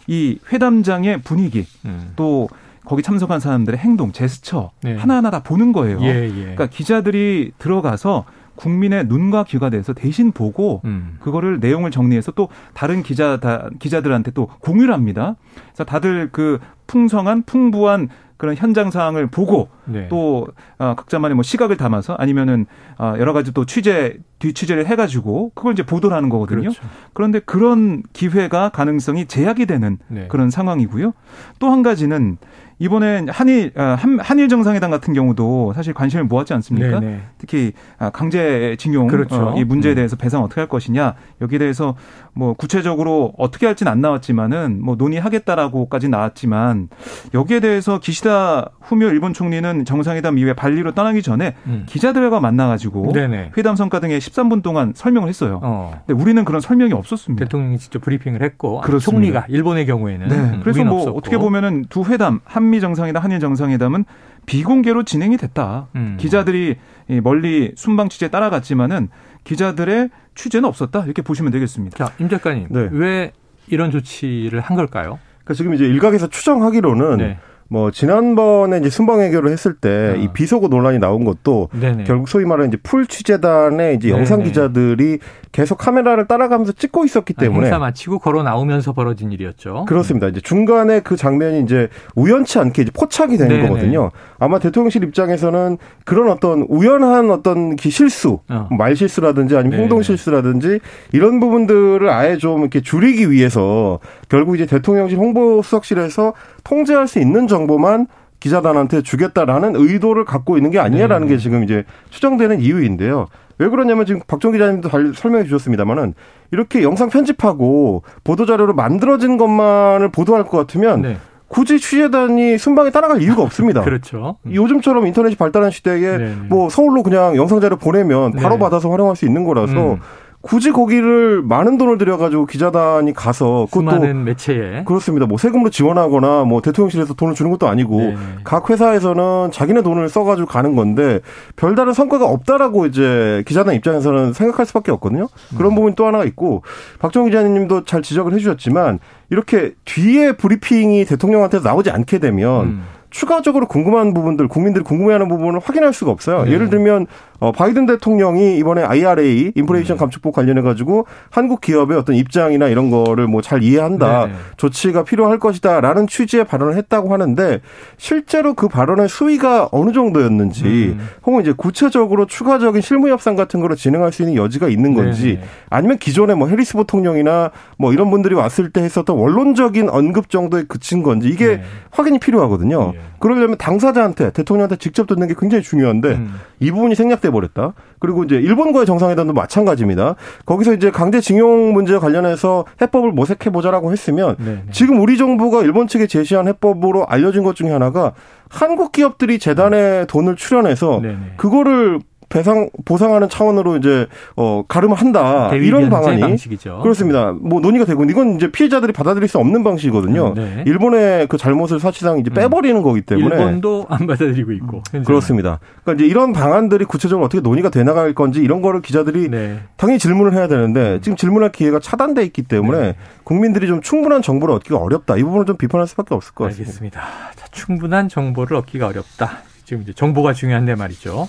이 0.06 0.38
회담장의 0.52 1.22
분위기 1.22 1.66
음. 1.84 2.12
또 2.16 2.48
거기 2.84 3.02
참석한 3.02 3.40
사람들의 3.40 3.78
행동, 3.80 4.12
제스처 4.12 4.70
네. 4.82 4.96
하나하나 4.96 5.30
다 5.30 5.42
보는 5.42 5.72
거예요. 5.72 6.00
예, 6.02 6.26
예. 6.26 6.30
그러니까 6.30 6.66
기자들이 6.66 7.52
들어가서 7.58 8.24
국민의 8.56 9.06
눈과 9.06 9.44
귀가 9.44 9.70
돼서 9.70 9.92
대신 9.92 10.32
보고 10.32 10.80
음. 10.84 11.16
그거를 11.20 11.60
내용을 11.60 11.90
정리해서 11.90 12.32
또 12.32 12.48
다른 12.74 13.02
기자 13.02 13.38
다 13.38 13.68
기자들한테 13.78 14.32
또 14.32 14.48
공유를 14.60 14.92
합니다. 14.92 15.36
그래서 15.68 15.84
다들 15.84 16.30
그 16.32 16.58
풍성한 16.86 17.44
풍부한 17.44 18.08
그런 18.36 18.54
현장 18.54 18.90
상황을 18.90 19.28
보고 19.28 19.68
네. 19.84 20.08
또 20.08 20.48
어, 20.78 20.94
각자만의 20.94 21.34
뭐 21.34 21.42
시각을 21.42 21.76
담아서 21.76 22.14
아니면은 22.14 22.66
어, 22.98 23.14
여러 23.18 23.32
가지 23.32 23.52
또 23.52 23.64
취재 23.64 24.16
뒤 24.38 24.52
취재를 24.52 24.86
해가지고 24.86 25.52
그걸 25.54 25.72
이제 25.72 25.82
보도를 25.82 26.16
하는 26.16 26.28
거거든요. 26.28 26.60
그렇죠. 26.60 26.82
그런데 27.14 27.38
그런 27.40 28.02
기회가 28.12 28.68
가능성이 28.68 29.26
제약이 29.26 29.66
되는 29.66 29.98
네. 30.08 30.26
그런 30.28 30.50
상황이고요. 30.50 31.12
또 31.58 31.70
한 31.70 31.82
가지는 31.82 32.38
이번에 32.78 33.24
한일 33.28 33.72
아, 33.74 33.96
한일 34.20 34.48
정상회담 34.48 34.90
같은 34.90 35.14
경우도 35.14 35.72
사실 35.74 35.94
관심을 35.94 36.24
모았지 36.24 36.52
않습니까? 36.54 37.00
네네. 37.00 37.06
네. 37.06 37.20
특히 37.38 37.72
아, 37.98 38.10
강제징용 38.10 39.06
그렇죠. 39.06 39.34
어, 39.34 39.54
이 39.56 39.64
문제에 39.64 39.92
음. 39.92 39.96
대해서 39.96 40.16
배상 40.16 40.42
어떻게 40.42 40.60
할 40.60 40.68
것이냐 40.68 41.14
여기에 41.40 41.58
대해서 41.58 41.96
뭐 42.34 42.52
구체적으로 42.52 43.32
어떻게 43.38 43.64
할지는 43.64 43.90
안 43.90 44.02
나왔지만은 44.02 44.80
뭐 44.82 44.94
논의하겠다라고까지 44.96 46.10
나왔지만 46.10 46.88
여기에 47.32 47.60
대해서 47.60 47.98
기시다 47.98 48.70
후미오 48.82 49.08
일본 49.08 49.32
총리는 49.32 49.84
정상회담 49.86 50.36
이후에 50.36 50.52
발리로 50.52 50.92
떠나기 50.92 51.22
전에 51.22 51.54
음. 51.66 51.84
기자들과 51.86 52.40
만나가지고 52.40 53.12
네네. 53.12 53.52
회담 53.56 53.74
성과 53.76 54.00
등에 54.00 54.20
13분 54.30 54.62
동안 54.62 54.92
설명을 54.94 55.28
했어요. 55.28 55.60
어. 55.62 56.02
근데 56.06 56.20
우리는 56.20 56.44
그런 56.44 56.60
설명이 56.60 56.92
없었습니다. 56.92 57.44
대통령이 57.44 57.78
직접 57.78 58.00
브리핑을 58.00 58.42
했고 58.42 58.80
그렇습니다. 58.80 59.10
총리가 59.10 59.46
일본의 59.48 59.86
경우에는 59.86 60.28
네. 60.28 60.34
음, 60.36 60.60
그래서 60.62 60.84
뭐 60.84 60.98
없었고. 61.00 61.18
어떻게 61.18 61.38
보면은 61.38 61.84
두 61.88 62.04
회담 62.04 62.40
한미 62.44 62.80
정상회담 62.80 63.22
한일 63.22 63.40
정상회담은 63.40 64.04
비공개로 64.46 65.04
진행이 65.04 65.36
됐다. 65.36 65.88
음. 65.96 66.16
기자들이 66.18 66.76
멀리 67.22 67.72
순방 67.76 68.08
취재 68.08 68.28
따라갔지만은 68.28 69.08
기자들의 69.44 70.10
취재는 70.34 70.68
없었다 70.68 71.04
이렇게 71.04 71.22
보시면 71.22 71.52
되겠습니다. 71.52 71.96
자, 71.96 72.12
임 72.18 72.28
작가님, 72.28 72.68
네. 72.70 72.88
왜 72.92 73.32
이런 73.68 73.90
조치를 73.90 74.60
한 74.60 74.76
걸까요? 74.76 75.18
그러니까 75.44 75.54
지금 75.54 75.74
이제 75.74 75.86
일각에서 75.86 76.28
추정하기로는 76.28 77.16
네. 77.18 77.38
뭐 77.68 77.90
지난번에 77.90 78.78
이제 78.78 78.90
순방 78.90 79.20
해결을 79.20 79.50
했을 79.50 79.74
때이 79.74 80.26
어. 80.26 80.32
비속어 80.32 80.68
논란이 80.68 80.98
나온 80.98 81.24
것도 81.24 81.68
네네. 81.72 82.04
결국 82.04 82.28
소위 82.28 82.44
말하는 82.44 82.68
이제 82.68 82.78
풀 82.82 83.06
취재단의 83.06 83.96
이제 83.96 84.10
영상 84.10 84.42
기자들이 84.42 85.18
계속 85.50 85.78
카메라를 85.78 86.26
따라가면서 86.26 86.72
찍고 86.72 87.04
있었기 87.06 87.34
아, 87.38 87.40
때문에 87.40 87.66
행사 87.66 87.78
마치고 87.78 88.18
걸어 88.18 88.42
나오면서 88.42 88.92
벌어진 88.92 89.32
일이었죠. 89.32 89.86
그렇습니다. 89.88 90.28
이제 90.28 90.40
중간에 90.40 91.00
그 91.00 91.16
장면이 91.16 91.62
이제 91.62 91.88
우연치 92.14 92.58
않게 92.58 92.82
이제 92.82 92.90
포착이 92.92 93.38
되는 93.38 93.56
네네. 93.56 93.68
거거든요. 93.68 94.10
아마 94.38 94.58
대통령실 94.58 95.02
입장에서는 95.04 95.78
그런 96.04 96.30
어떤 96.30 96.66
우연한 96.68 97.30
어떤 97.30 97.74
실수, 97.78 98.40
어. 98.48 98.68
말 98.70 98.94
실수라든지 98.94 99.56
아니면 99.56 99.70
네네. 99.72 99.82
행동 99.84 100.02
실수라든지 100.02 100.80
이런 101.12 101.40
부분들을 101.40 102.08
아예 102.10 102.36
좀 102.36 102.60
이렇게 102.60 102.80
줄이기 102.80 103.30
위해서 103.30 103.98
결국 104.28 104.56
이제 104.56 104.66
대통령실 104.66 105.18
홍보수석실에서 105.18 106.34
통제할 106.66 107.06
수 107.06 107.20
있는 107.20 107.46
정보만 107.46 108.08
기자단한테 108.40 109.02
주겠다라는 109.02 109.76
의도를 109.76 110.24
갖고 110.24 110.56
있는 110.56 110.70
게 110.70 110.80
아니냐라는 110.80 111.28
네. 111.28 111.34
게 111.34 111.38
지금 111.38 111.62
이제 111.62 111.84
추정되는 112.10 112.60
이유인데요. 112.60 113.28
왜 113.58 113.68
그러냐면 113.68 114.04
지금 114.04 114.20
박정 114.26 114.52
기자님도 114.52 114.90
잘 114.90 115.12
설명해 115.14 115.44
주셨습니다만은 115.44 116.14
이렇게 116.50 116.82
영상 116.82 117.08
편집하고 117.08 118.02
보도 118.24 118.44
자료로 118.44 118.74
만들어진 118.74 119.36
것만을 119.36 120.10
보도할 120.10 120.44
것 120.44 120.58
같으면 120.58 121.02
네. 121.02 121.16
굳이 121.48 121.78
취재단이 121.78 122.58
순방에 122.58 122.90
따라갈 122.90 123.22
이유가 123.22 123.42
없습니다. 123.42 123.82
그렇죠. 123.84 124.36
음. 124.44 124.54
요즘처럼 124.54 125.06
인터넷이 125.06 125.36
발달한 125.36 125.70
시대에 125.70 126.00
네네. 126.00 126.24
네. 126.24 126.36
뭐 126.48 126.68
서울로 126.68 127.04
그냥 127.04 127.36
영상 127.36 127.60
자료 127.60 127.76
보내면 127.76 128.32
바로 128.32 128.56
네. 128.56 128.58
받아서 128.58 128.90
활용할 128.90 129.14
수 129.14 129.24
있는 129.24 129.44
거라서 129.44 129.94
음. 129.94 130.00
굳이 130.46 130.70
거기를 130.70 131.42
많은 131.42 131.76
돈을 131.76 131.98
들여가지고 131.98 132.46
기자단이 132.46 133.12
가서 133.12 133.66
그것도 133.70 133.84
많은 133.84 134.24
매체에 134.24 134.84
그렇습니다. 134.84 135.26
뭐 135.26 135.38
세금으로 135.38 135.70
지원하거나 135.70 136.44
뭐 136.44 136.62
대통령실에서 136.62 137.14
돈을 137.14 137.34
주는 137.34 137.50
것도 137.50 137.66
아니고 137.66 137.98
네네. 137.98 138.16
각 138.44 138.70
회사에서는 138.70 139.50
자기네 139.50 139.82
돈을 139.82 140.08
써가지고 140.08 140.46
가는 140.46 140.76
건데 140.76 141.20
별다른 141.56 141.92
성과가 141.92 142.26
없다라고 142.26 142.86
이제 142.86 143.42
기자단 143.46 143.74
입장에서는 143.74 144.32
생각할 144.34 144.66
수밖에 144.66 144.92
없거든요. 144.92 145.26
그런 145.56 145.72
음. 145.72 145.74
부분이 145.74 145.96
또 145.96 146.06
하나가 146.06 146.24
있고 146.24 146.62
박정희 147.00 147.30
기자님도 147.30 147.84
잘 147.84 148.02
지적을 148.02 148.32
해주셨지만 148.34 149.00
이렇게 149.30 149.74
뒤에 149.84 150.32
브리핑이 150.32 151.04
대통령한테 151.06 151.58
나오지 151.58 151.90
않게 151.90 152.20
되면 152.20 152.64
음. 152.64 152.82
추가적으로 153.10 153.66
궁금한 153.66 154.12
부분들, 154.12 154.46
국민들이 154.46 154.84
궁금해하는 154.84 155.28
부분을 155.28 155.60
확인할 155.60 155.94
수가 155.94 156.10
없어요. 156.10 156.44
네. 156.44 156.52
예를 156.52 156.68
들면 156.68 157.06
어, 157.38 157.52
바이든 157.52 157.86
대통령이 157.86 158.58
이번에 158.58 158.82
IRA 158.82 159.52
인플레이션 159.54 159.96
네. 159.96 160.00
감축법 160.00 160.34
관련해 160.34 160.60
가지고 160.60 161.06
한국 161.30 161.60
기업의 161.62 161.96
어떤 161.96 162.16
입장이나 162.16 162.68
이런 162.68 162.90
거를 162.90 163.26
뭐 163.26 163.46
잘 163.46 163.62
이해한다 163.62 164.26
네. 164.26 164.32
조치가 164.56 165.04
필요할 165.04 165.38
것이다라는 165.38 166.08
취지의 166.08 166.44
발언을 166.46 166.74
했다고 166.74 167.12
하는데 167.12 167.60
실제로 167.96 168.54
그 168.54 168.66
발언의 168.66 169.08
수위가 169.08 169.68
어느 169.70 169.92
정도였는지 169.92 170.96
음. 170.98 171.08
혹은 171.24 171.42
이제 171.42 171.52
구체적으로 171.56 172.26
추가적인 172.26 172.82
실무 172.82 173.08
협상 173.08 173.36
같은 173.36 173.60
거를 173.60 173.76
진행할 173.76 174.10
수 174.10 174.22
있는 174.22 174.34
여지가 174.34 174.68
있는 174.68 174.94
건지 174.94 175.38
네. 175.40 175.46
아니면 175.70 175.98
기존에 175.98 176.34
뭐 176.34 176.48
해리스 176.48 176.72
부통령이나 176.74 177.52
뭐 177.78 177.92
이런 177.92 178.10
분들이 178.10 178.34
왔을 178.34 178.70
때 178.70 178.82
했었던 178.82 179.16
원론적인 179.16 179.90
언급 179.90 180.28
정도에 180.28 180.64
그친 180.66 181.04
건지 181.04 181.28
이게 181.28 181.58
네. 181.58 181.62
확인이 181.90 182.18
필요하거든요. 182.18 182.92
네. 182.94 182.98
그러려면 183.20 183.56
당사자한테 183.58 184.32
대통령한테 184.32 184.76
직접 184.76 185.06
듣는 185.06 185.28
게 185.28 185.34
굉장히 185.38 185.62
중요한데 185.62 186.08
음. 186.08 186.34
이 186.58 186.70
부분이 186.72 186.96
생략 186.96 187.20
돼 187.26 187.30
버렸다. 187.30 187.74
그리고 187.98 188.24
이제 188.24 188.36
일본과의 188.36 188.86
정상회담도 188.86 189.32
마찬가지입니다. 189.32 190.14
거기서 190.44 190.74
이제 190.74 190.90
강제징용 190.90 191.72
문제 191.72 191.98
관련해서 191.98 192.64
해법을 192.80 193.12
모색해 193.12 193.50
보자라고 193.50 193.92
했으면 193.92 194.36
네네. 194.38 194.50
네. 194.52 194.62
지금 194.70 195.00
우리 195.00 195.16
정부가 195.16 195.62
일본 195.62 195.88
측에 195.88 196.06
제시한 196.06 196.46
해법으로 196.48 197.06
알려진 197.06 197.42
것 197.42 197.56
중에 197.56 197.70
하나가 197.70 198.12
한국 198.48 198.92
기업들이 198.92 199.38
재단에 199.38 200.06
돈을 200.06 200.36
출연해서 200.36 201.00
네네. 201.02 201.14
네. 201.14 201.32
그거를 201.36 201.98
배상 202.28 202.68
보상하는 202.84 203.28
차원으로 203.28 203.76
이제 203.76 204.06
어 204.36 204.64
가름한다 204.66 205.54
이런 205.54 205.88
방안이 205.90 206.20
방식이죠. 206.20 206.80
그렇습니다. 206.82 207.32
뭐 207.32 207.60
논의가 207.60 207.84
되고 207.84 208.02
이건 208.04 208.36
이제 208.36 208.50
피해자들이 208.50 208.92
받아들일 208.92 209.28
수 209.28 209.38
없는 209.38 209.62
방식이거든요. 209.62 210.34
네. 210.34 210.64
일본의 210.66 211.28
그 211.28 211.36
잘못을 211.36 211.78
사실상 211.78 212.18
이제 212.18 212.30
빼버리는 212.30 212.76
음. 212.76 212.82
거기 212.82 213.02
때문에 213.02 213.36
일본도 213.36 213.86
안 213.88 214.06
받아들이고 214.06 214.52
있고 214.52 214.78
현재는. 214.78 215.04
그렇습니다. 215.04 215.60
그러니까 215.84 216.04
이제 216.04 216.10
이런 216.10 216.32
방안들이 216.32 216.84
구체적으로 216.84 217.24
어떻게 217.26 217.40
논의가 217.40 217.70
돼 217.70 217.84
나갈 217.84 218.12
건지 218.14 218.40
이런 218.40 218.60
거를 218.60 218.82
기자들이 218.82 219.28
네. 219.28 219.60
당연히 219.76 219.98
질문을 219.98 220.34
해야 220.34 220.48
되는데 220.48 221.00
지금 221.02 221.16
질문할 221.16 221.52
기회가 221.52 221.78
차단돼 221.78 222.24
있기 222.24 222.42
때문에 222.42 222.78
네. 222.78 222.96
국민들이 223.24 223.66
좀 223.66 223.80
충분한 223.80 224.22
정보를 224.22 224.54
얻기가 224.56 224.78
어렵다. 224.78 225.16
이 225.16 225.22
부분을 225.22 225.46
좀 225.46 225.56
비판할 225.56 225.86
수밖에 225.86 226.14
없을 226.14 226.34
것 226.34 226.44
같습니다. 226.44 226.68
알겠습니다. 226.68 227.00
자, 227.36 227.46
충분한 227.52 228.08
정보를 228.08 228.56
얻기가 228.56 228.88
어렵다. 228.88 229.38
지금 229.64 229.82
이제 229.82 229.92
정보가 229.92 230.32
중요한데 230.32 230.74
말이죠. 230.76 231.28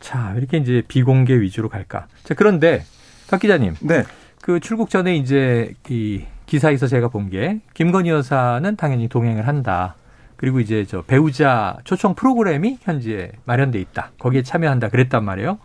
자, 0.00 0.34
이렇게 0.36 0.58
이제 0.58 0.82
비공개 0.86 1.40
위주로 1.40 1.68
갈까? 1.68 2.06
자, 2.24 2.34
그런데 2.34 2.84
박 3.30 3.40
기자님. 3.40 3.74
네. 3.80 4.04
그 4.42 4.60
출국 4.60 4.90
전에 4.90 5.16
이제 5.16 5.74
이 5.88 6.24
기사에서 6.46 6.86
제가 6.86 7.08
본 7.08 7.28
게 7.30 7.60
김건희 7.74 8.08
여사는 8.10 8.76
당연히 8.76 9.08
동행을 9.08 9.46
한다. 9.46 9.96
그리고 10.36 10.60
이제 10.60 10.84
저 10.88 11.02
배우자 11.02 11.76
초청 11.84 12.14
프로그램이 12.14 12.78
현재 12.82 13.32
마련돼 13.44 13.80
있다. 13.80 14.12
거기에 14.18 14.42
참여한다. 14.42 14.88
그랬단 14.88 15.24
말이에요. 15.24 15.58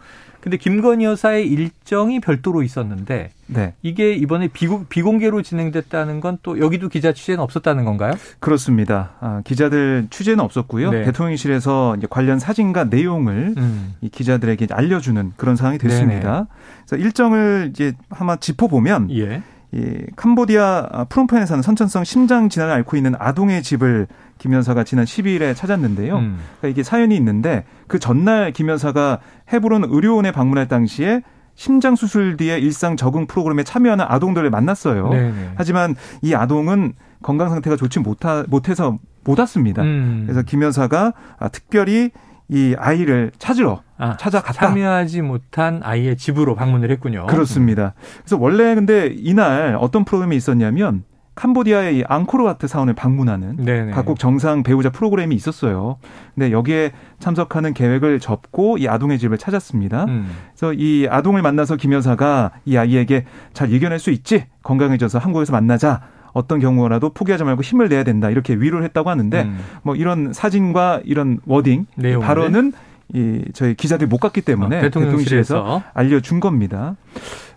근데 0.43 0.57
김건희 0.57 1.05
여사의 1.05 1.47
일정이 1.47 2.19
별도로 2.19 2.63
있었는데 2.63 3.29
네. 3.47 3.73
이게 3.81 4.13
이번에 4.13 4.49
비공, 4.49 4.87
비공개로 4.89 5.41
진행됐다는 5.41 6.19
건 6.19 6.37
또 6.43 6.59
여기도 6.59 6.89
기자 6.89 7.13
취재는 7.13 7.39
없었다는 7.39 7.85
건가요? 7.85 8.11
그렇습니다. 8.41 9.11
아, 9.21 9.41
기자들 9.45 10.07
취재는 10.09 10.41
없었고요. 10.43 10.91
네. 10.91 11.05
대통령실에서 11.05 11.95
관련 12.09 12.39
사진과 12.39 12.85
내용을 12.85 13.53
음. 13.55 13.93
이 14.01 14.09
기자들에게 14.09 14.67
알려주는 14.69 15.31
그런 15.37 15.55
상황이 15.55 15.77
됐습니다. 15.77 16.33
네네. 16.33 16.45
그래서 16.85 17.05
일정을 17.05 17.69
이제 17.71 17.93
한번 18.09 18.37
짚어보면 18.41 19.11
예. 19.11 19.43
이 19.73 20.05
캄보디아 20.15 21.05
프롬펜에 21.09 21.45
사는 21.47 21.61
선천성 21.63 22.03
심장 22.03 22.47
질환을 22.47 22.73
앓고 22.75 22.95
있는 22.95 23.15
아동의 23.17 23.63
집을 23.63 24.07
김 24.37 24.53
여사가 24.53 24.83
지난 24.83 25.05
12일에 25.05 25.55
찾았는데요. 25.55 26.15
음. 26.17 26.39
그러니까 26.59 26.67
이게 26.67 26.83
사연이 26.83 27.15
있는데 27.15 27.65
그 27.87 27.97
전날 27.97 28.51
김 28.51 28.69
여사가 28.69 29.19
헤브론 29.51 29.85
의료원에 29.85 30.31
방문할 30.31 30.67
당시에 30.67 31.21
심장 31.55 31.95
수술 31.95 32.37
뒤에 32.37 32.59
일상 32.59 32.95
적응 32.97 33.25
프로그램에 33.25 33.63
참여하는 33.63 34.05
아동들을 34.07 34.49
만났어요. 34.49 35.09
네네. 35.09 35.51
하지만 35.55 35.95
이 36.21 36.33
아동은 36.33 36.93
건강 37.21 37.49
상태가 37.49 37.75
좋지 37.75 37.99
못하, 37.99 38.43
못해서 38.49 38.99
못 39.23 39.39
왔습니다. 39.39 39.81
음. 39.81 40.23
그래서 40.25 40.43
김 40.43 40.61
여사가 40.61 41.13
아, 41.39 41.47
특별히 41.49 42.11
이 42.49 42.75
아이를 42.77 43.31
찾으러 43.37 43.81
아, 43.97 44.17
찾아갔다. 44.17 44.67
참여하지 44.67 45.21
못한 45.21 45.81
아이의 45.83 46.17
집으로 46.17 46.55
방문을 46.55 46.91
했군요. 46.91 47.25
그렇습니다. 47.27 47.93
그래서 48.19 48.37
원래 48.37 48.75
근데 48.75 49.07
이날 49.15 49.77
어떤 49.79 50.03
프로그램이 50.05 50.35
있었냐면 50.35 51.03
캄보디아의 51.35 51.97
이 51.97 52.03
앙코르와트 52.07 52.67
사원을 52.67 52.93
방문하는 52.93 53.57
네네. 53.57 53.91
각국 53.91 54.19
정상 54.19 54.61
배우자 54.61 54.91
프로그램이 54.91 55.33
있었어요. 55.33 55.97
근데 56.35 56.51
여기에 56.51 56.91
참석하는 57.19 57.73
계획을 57.73 58.19
접고 58.19 58.77
이 58.77 58.87
아동의 58.87 59.17
집을 59.17 59.39
찾았습니다. 59.39 60.05
음. 60.05 60.29
그래서 60.55 60.73
이 60.73 61.07
아동을 61.09 61.41
만나서 61.41 61.77
김 61.77 61.93
여사가 61.93 62.51
이 62.65 62.77
아이에게 62.77 63.25
잘 63.53 63.73
이겨낼 63.73 63.97
수 63.97 64.11
있지 64.11 64.45
건강해져서 64.61 65.17
한국에서 65.17 65.53
만나자 65.53 66.01
어떤 66.33 66.59
경우라도 66.59 67.09
포기하지 67.09 67.43
말고 67.43 67.61
힘을 67.61 67.89
내야 67.89 68.03
된다 68.03 68.29
이렇게 68.29 68.53
위로를 68.55 68.83
했다고 68.85 69.09
하는데 69.09 69.43
음. 69.43 69.59
뭐 69.83 69.95
이런 69.95 70.33
사진과 70.33 71.01
이런 71.05 71.39
워딩 71.45 71.85
내용을. 71.95 72.25
발언은 72.25 72.73
이 73.13 73.43
저희 73.53 73.75
기자들이 73.75 74.07
못 74.07 74.17
갔기 74.17 74.41
때문에 74.41 74.77
어, 74.77 74.81
대통령실에서, 74.81 75.55
대통령실에서 75.55 75.83
알려준 75.93 76.39
겁니다. 76.39 76.95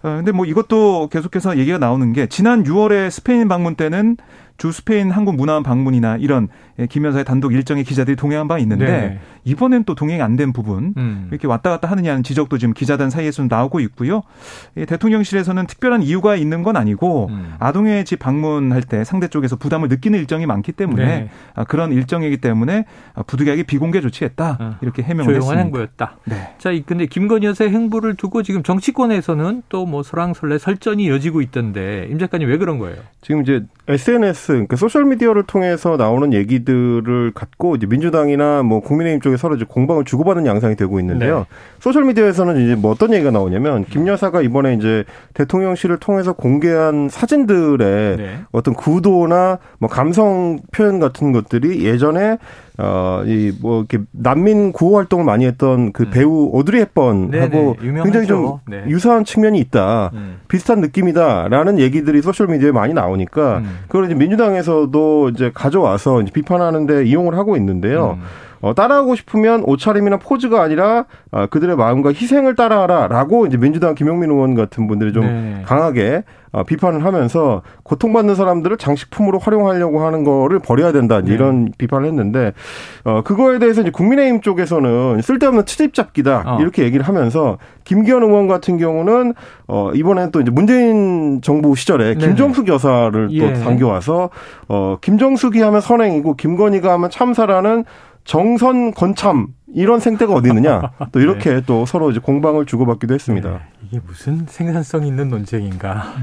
어, 0.02 0.16
근데 0.16 0.32
뭐 0.32 0.44
이것도 0.44 1.08
계속해서 1.10 1.56
얘기가 1.56 1.78
나오는 1.78 2.12
게 2.12 2.26
지난 2.26 2.62
6월에 2.64 3.10
스페인 3.10 3.48
방문 3.48 3.74
때는 3.74 4.18
주 4.58 4.72
스페인 4.72 5.10
한국 5.10 5.36
문화원 5.36 5.62
방문이나 5.62 6.16
이런 6.16 6.48
예, 6.78 6.86
김 6.86 7.06
여사의 7.06 7.24
단독 7.24 7.54
일정에 7.54 7.82
기자들이 7.82 8.16
동행한 8.16 8.48
바 8.48 8.58
있는데 8.58 8.84
네. 8.84 9.18
이번엔 9.44 9.84
또 9.84 9.94
동행 9.94 10.20
안된 10.22 10.52
부분 10.52 10.92
음. 10.96 11.28
이렇게 11.30 11.46
왔다 11.46 11.70
갔다 11.70 11.88
하느냐는 11.90 12.22
지적도 12.22 12.58
지금 12.58 12.74
기자단 12.74 13.08
사이에서 13.08 13.46
나오고 13.48 13.80
있고요. 13.80 14.22
대통령실에서는 14.74 15.66
특별한 15.66 16.02
이유가 16.02 16.36
있는 16.36 16.62
건 16.62 16.76
아니고 16.76 17.28
음. 17.30 17.54
아동의 17.58 18.04
집 18.04 18.18
방문할 18.18 18.82
때 18.82 19.04
상대 19.04 19.28
쪽에서 19.28 19.56
부담을 19.56 19.88
느끼는 19.88 20.18
일정이 20.18 20.44
많기 20.46 20.72
때문에 20.72 21.04
네. 21.06 21.30
아, 21.54 21.64
그런 21.64 21.92
일정이기 21.92 22.38
때문에 22.38 22.84
부득이하게 23.26 23.62
비공개 23.62 24.00
조치했다 24.00 24.58
어. 24.60 24.76
이렇게 24.82 25.02
해명을 25.02 25.32
조용한 25.32 25.58
했습니다. 25.58 25.62
행보였다. 25.62 26.16
네. 26.24 26.54
자, 26.58 26.70
근데 26.84 27.06
김건희 27.06 27.46
여사의 27.46 27.70
행보를 27.70 28.14
두고 28.14 28.42
지금 28.42 28.62
정치권에서는 28.62 29.62
또 29.70 29.86
뭐 29.86 30.02
설왕설래 30.02 30.58
설전이 30.58 31.04
이어지고 31.04 31.40
있던데 31.42 32.08
임 32.10 32.18
작가님 32.18 32.48
왜 32.48 32.58
그런 32.58 32.78
거예요? 32.78 32.96
지금 33.22 33.42
이제 33.42 33.62
SNS 33.86 34.45
그러니까 34.54 34.76
소셜 34.76 35.04
미디어를 35.04 35.44
통해서 35.44 35.96
나오는 35.96 36.32
얘기 36.32 36.46
얘기들을 36.46 37.32
갖고 37.34 37.76
이제 37.76 37.86
민주당이나 37.86 38.62
뭐 38.62 38.80
국민의힘 38.80 39.20
쪽에 39.20 39.36
서로 39.36 39.56
이제 39.56 39.64
공방을 39.68 40.04
주고받는 40.04 40.46
양상이 40.46 40.76
되고 40.76 40.98
있는데요. 41.00 41.38
네. 41.38 41.44
소셜 41.80 42.04
미디어에서는 42.04 42.56
이제 42.62 42.74
뭐 42.74 42.90
어떤 42.90 43.12
얘기가 43.12 43.30
나오냐면 43.30 43.84
김 43.84 44.06
여사가 44.06 44.42
이번에 44.42 44.74
이제 44.74 45.04
대통령실을 45.34 45.98
통해서 45.98 46.32
공개한 46.32 47.08
사진들의 47.08 48.16
네. 48.16 48.40
어떤 48.52 48.74
구도나 48.74 49.58
뭐 49.78 49.88
감성 49.88 50.58
표현 50.72 51.00
같은 51.00 51.32
것들이 51.32 51.84
예전에 51.84 52.38
어, 52.78 53.22
이, 53.26 53.52
뭐, 53.60 53.78
이렇게 53.78 53.98
난민 54.12 54.72
구호 54.72 54.96
활동을 54.96 55.24
많이 55.24 55.46
했던 55.46 55.92
그 55.92 56.04
음. 56.04 56.10
배우 56.10 56.50
오드리 56.52 56.78
헵번하고 56.80 57.76
굉장히 57.80 58.26
좀 58.26 58.58
네. 58.68 58.84
유사한 58.88 59.24
측면이 59.24 59.58
있다. 59.60 60.10
음. 60.12 60.40
비슷한 60.48 60.80
느낌이다라는 60.80 61.78
얘기들이 61.78 62.20
소셜미디어에 62.20 62.72
많이 62.72 62.92
나오니까 62.92 63.58
음. 63.58 63.78
그걸 63.86 64.06
이제 64.06 64.14
민주당에서도 64.14 65.30
이제 65.30 65.50
가져와서 65.54 66.22
이제 66.22 66.32
비판하는데 66.32 67.04
이용을 67.06 67.36
하고 67.36 67.56
있는데요. 67.56 68.18
음. 68.60 68.66
어, 68.66 68.74
따라하고 68.74 69.14
싶으면 69.14 69.62
옷차림이나 69.64 70.18
포즈가 70.18 70.62
아니라 70.62 71.06
어, 71.30 71.46
그들의 71.46 71.76
마음과 71.76 72.10
희생을 72.10 72.54
따라하라라고 72.54 73.46
이제 73.46 73.56
민주당 73.56 73.94
김용민 73.94 74.30
의원 74.30 74.54
같은 74.54 74.86
분들이 74.86 75.12
좀 75.12 75.24
네. 75.26 75.62
강하게 75.64 76.24
어, 76.56 76.62
비판을 76.62 77.04
하면서 77.04 77.60
고통받는 77.82 78.34
사람들을 78.34 78.78
장식품으로 78.78 79.38
활용하려고 79.38 80.00
하는 80.00 80.24
거를 80.24 80.58
버려야 80.58 80.90
된다 80.90 81.20
네. 81.20 81.34
이런 81.34 81.70
비판을 81.76 82.08
했는데 82.08 82.54
어, 83.04 83.20
그거에 83.22 83.58
대해서 83.58 83.82
이제 83.82 83.90
국민의힘 83.90 84.40
쪽에서는 84.40 85.20
쓸데없는 85.20 85.64
트집 85.66 85.92
잡기다 85.92 86.44
어. 86.46 86.60
이렇게 86.60 86.84
얘기를 86.84 87.06
하면서 87.06 87.58
김기현 87.84 88.22
의원 88.22 88.48
같은 88.48 88.78
경우는 88.78 89.34
어, 89.68 89.90
이번엔 89.92 90.30
또 90.30 90.40
이제 90.40 90.50
문재인 90.50 91.42
정부 91.42 91.76
시절에 91.76 92.14
네. 92.14 92.26
김정숙 92.26 92.68
여사를 92.68 93.28
예. 93.32 93.52
또 93.52 93.60
당겨와서 93.60 94.30
어, 94.68 94.96
김정숙이 95.02 95.60
하면 95.60 95.82
선행이고 95.82 96.36
김건희가 96.36 96.90
하면 96.94 97.10
참사라는 97.10 97.84
정선 98.26 98.92
건참 98.92 99.48
이런 99.74 100.00
생태가 100.00 100.32
어디 100.32 100.48
있느냐 100.48 100.80
또 101.12 101.20
이렇게 101.20 101.50
네. 101.54 101.62
또 101.66 101.86
서로 101.86 102.10
이제 102.10 102.20
공방을 102.20 102.66
주고받기도 102.66 103.14
했습니다. 103.14 103.50
네. 103.50 103.58
이게 103.86 104.00
무슨 104.04 104.46
생산성 104.48 105.06
있는 105.06 105.28
논쟁인가? 105.28 106.14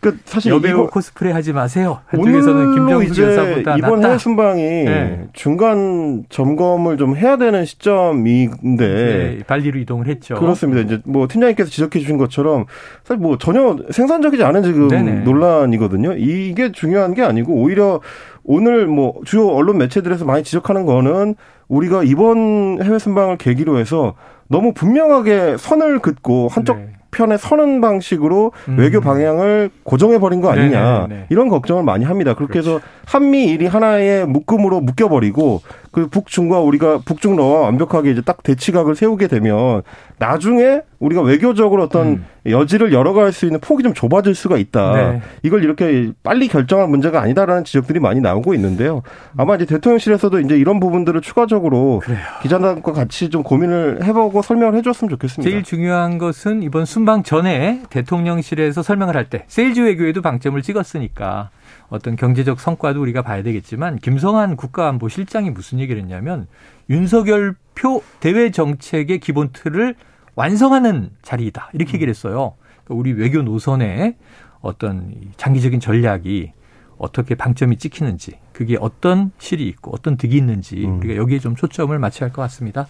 뭐그 0.00 0.18
사실 0.24 0.50
여배우 0.52 0.88
코스프레 0.88 1.30
하지 1.30 1.52
마세요. 1.52 2.00
한쪽에서는 2.06 2.74
김정수 2.74 3.22
여사보다 3.22 3.76
이번 3.76 3.96
낫다. 4.00 4.08
해외 4.08 4.18
순방이 4.18 4.62
네. 4.62 5.28
중간 5.32 6.24
점검을 6.28 6.96
좀 6.96 7.16
해야 7.16 7.36
되는 7.36 7.64
시점인데 7.64 8.86
네, 8.86 9.38
발리로 9.46 9.78
이동을 9.80 10.08
했죠. 10.08 10.34
그렇습니다. 10.34 10.80
이제 10.80 11.00
뭐 11.04 11.28
팀장님께서 11.28 11.70
지적해 11.70 12.00
주신 12.00 12.16
것처럼 12.18 12.64
사실 13.04 13.20
뭐 13.20 13.38
전혀 13.38 13.76
생산적이지 13.90 14.42
않은 14.42 14.62
지금 14.64 14.88
네네. 14.88 15.20
논란이거든요. 15.20 16.14
이게 16.14 16.72
중요한 16.72 17.14
게 17.14 17.22
아니고 17.22 17.54
오히려 17.54 18.00
오늘 18.44 18.86
뭐 18.86 19.14
주요 19.24 19.48
언론 19.48 19.78
매체들에서 19.78 20.24
많이 20.24 20.42
지적하는 20.42 20.84
거는 20.86 21.36
우리가 21.68 22.02
이번 22.02 22.80
해외 22.82 22.98
순방을 22.98 23.38
계기로 23.38 23.78
해서 23.78 24.14
너무 24.48 24.74
분명하게 24.74 25.56
선을 25.58 26.00
긋고 26.00 26.48
한쪽 26.48 26.78
네. 26.78 26.92
편에 27.12 27.36
서는 27.36 27.80
방식으로 27.80 28.52
음. 28.68 28.78
외교 28.78 29.00
방향을 29.00 29.70
고정해 29.84 30.18
버린 30.18 30.40
거 30.40 30.50
아니냐 30.50 30.82
네네네. 30.82 31.06
네, 31.08 31.14
네. 31.14 31.26
이런 31.28 31.48
걱정을 31.48 31.82
많이 31.82 32.04
합니다. 32.04 32.34
그렇게 32.34 32.60
그렇죠. 32.60 32.76
해서 32.76 32.80
한미 33.04 33.44
일이 33.44 33.66
하나의 33.66 34.26
묶음으로 34.26 34.80
묶여 34.80 35.08
버리고 35.08 35.60
그 35.92 36.08
북중과 36.08 36.60
우리가 36.60 37.00
북중러와 37.04 37.60
완벽하게 37.60 38.12
이제 38.12 38.22
딱 38.22 38.42
대치각을 38.42 38.96
세우게 38.96 39.28
되면 39.28 39.82
나중에 40.22 40.82
우리가 41.00 41.20
외교적으로 41.20 41.82
어떤 41.82 42.06
음. 42.06 42.26
여지를 42.46 42.92
열어갈 42.92 43.32
수 43.32 43.44
있는 43.44 43.58
폭이 43.58 43.82
좀 43.82 43.92
좁아질 43.92 44.36
수가 44.36 44.56
있다. 44.56 44.92
네. 44.94 45.22
이걸 45.42 45.64
이렇게 45.64 46.12
빨리 46.22 46.46
결정할 46.46 46.86
문제가 46.86 47.20
아니다라는 47.20 47.64
지적들이 47.64 47.98
많이 47.98 48.20
나오고 48.20 48.54
있는데요. 48.54 49.02
아마 49.36 49.56
이제 49.56 49.64
대통령실에서도 49.66 50.38
이제 50.40 50.56
이런 50.56 50.78
부분들을 50.78 51.20
추가적으로 51.22 52.00
그래요. 52.04 52.20
기자단과 52.42 52.92
같이 52.92 53.30
좀 53.30 53.42
고민을 53.42 54.04
해보고 54.04 54.42
설명을 54.42 54.76
해줬으면 54.76 55.10
좋겠습니다. 55.10 55.50
제일 55.50 55.64
중요한 55.64 56.18
것은 56.18 56.62
이번 56.62 56.84
순방 56.84 57.24
전에 57.24 57.82
대통령실에서 57.90 58.82
설명을 58.82 59.16
할 59.16 59.22
때 59.28 59.44
세일즈 59.48 59.80
외교에도 59.80 60.20
방점을 60.20 60.60
찍었으니까 60.62 61.50
어떤 61.88 62.16
경제적 62.16 62.60
성과도 62.60 63.00
우리가 63.02 63.22
봐야 63.22 63.42
되겠지만 63.42 63.96
김성한 63.96 64.56
국가안보실장이 64.56 65.50
무슨 65.50 65.78
얘기를 65.80 66.00
했냐면 66.00 66.46
윤석열 66.90 67.54
표 67.74 68.02
대외 68.20 68.50
정책의 68.50 69.20
기본 69.20 69.50
틀을 69.52 69.94
완성하는 70.34 71.10
자리이다. 71.22 71.70
이렇게 71.74 71.94
얘기를 71.94 72.10
했어요. 72.10 72.54
그러니까 72.84 72.94
우리 73.00 73.12
외교 73.12 73.42
노선의 73.42 74.16
어떤 74.60 75.14
장기적인 75.36 75.80
전략이 75.80 76.52
어떻게 76.98 77.34
방점이 77.34 77.78
찍히는지, 77.78 78.38
그게 78.52 78.76
어떤 78.80 79.32
실이 79.38 79.66
있고 79.68 79.90
어떤 79.92 80.16
득이 80.16 80.36
있는지 80.36 80.84
음. 80.86 80.98
우리가 80.98 81.16
여기에 81.16 81.40
좀 81.40 81.56
초점을 81.56 81.96
맞춰야 81.98 82.28
할 82.28 82.32
것 82.32 82.42
같습니다. 82.42 82.86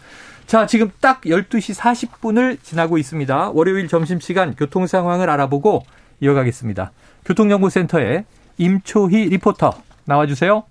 자, 0.46 0.66
지금 0.66 0.90
딱 1.00 1.22
12시 1.22 1.74
40분을 1.78 2.58
지나고 2.62 2.98
있습니다. 2.98 3.50
월요일 3.50 3.88
점심시간 3.88 4.54
교통 4.54 4.86
상황을 4.86 5.30
알아보고 5.30 5.84
이어가겠습니다. 6.20 6.92
교통정보센터에 7.24 8.24
임초희 8.58 9.30
리포터 9.30 9.72
나와주세요. 10.04 10.64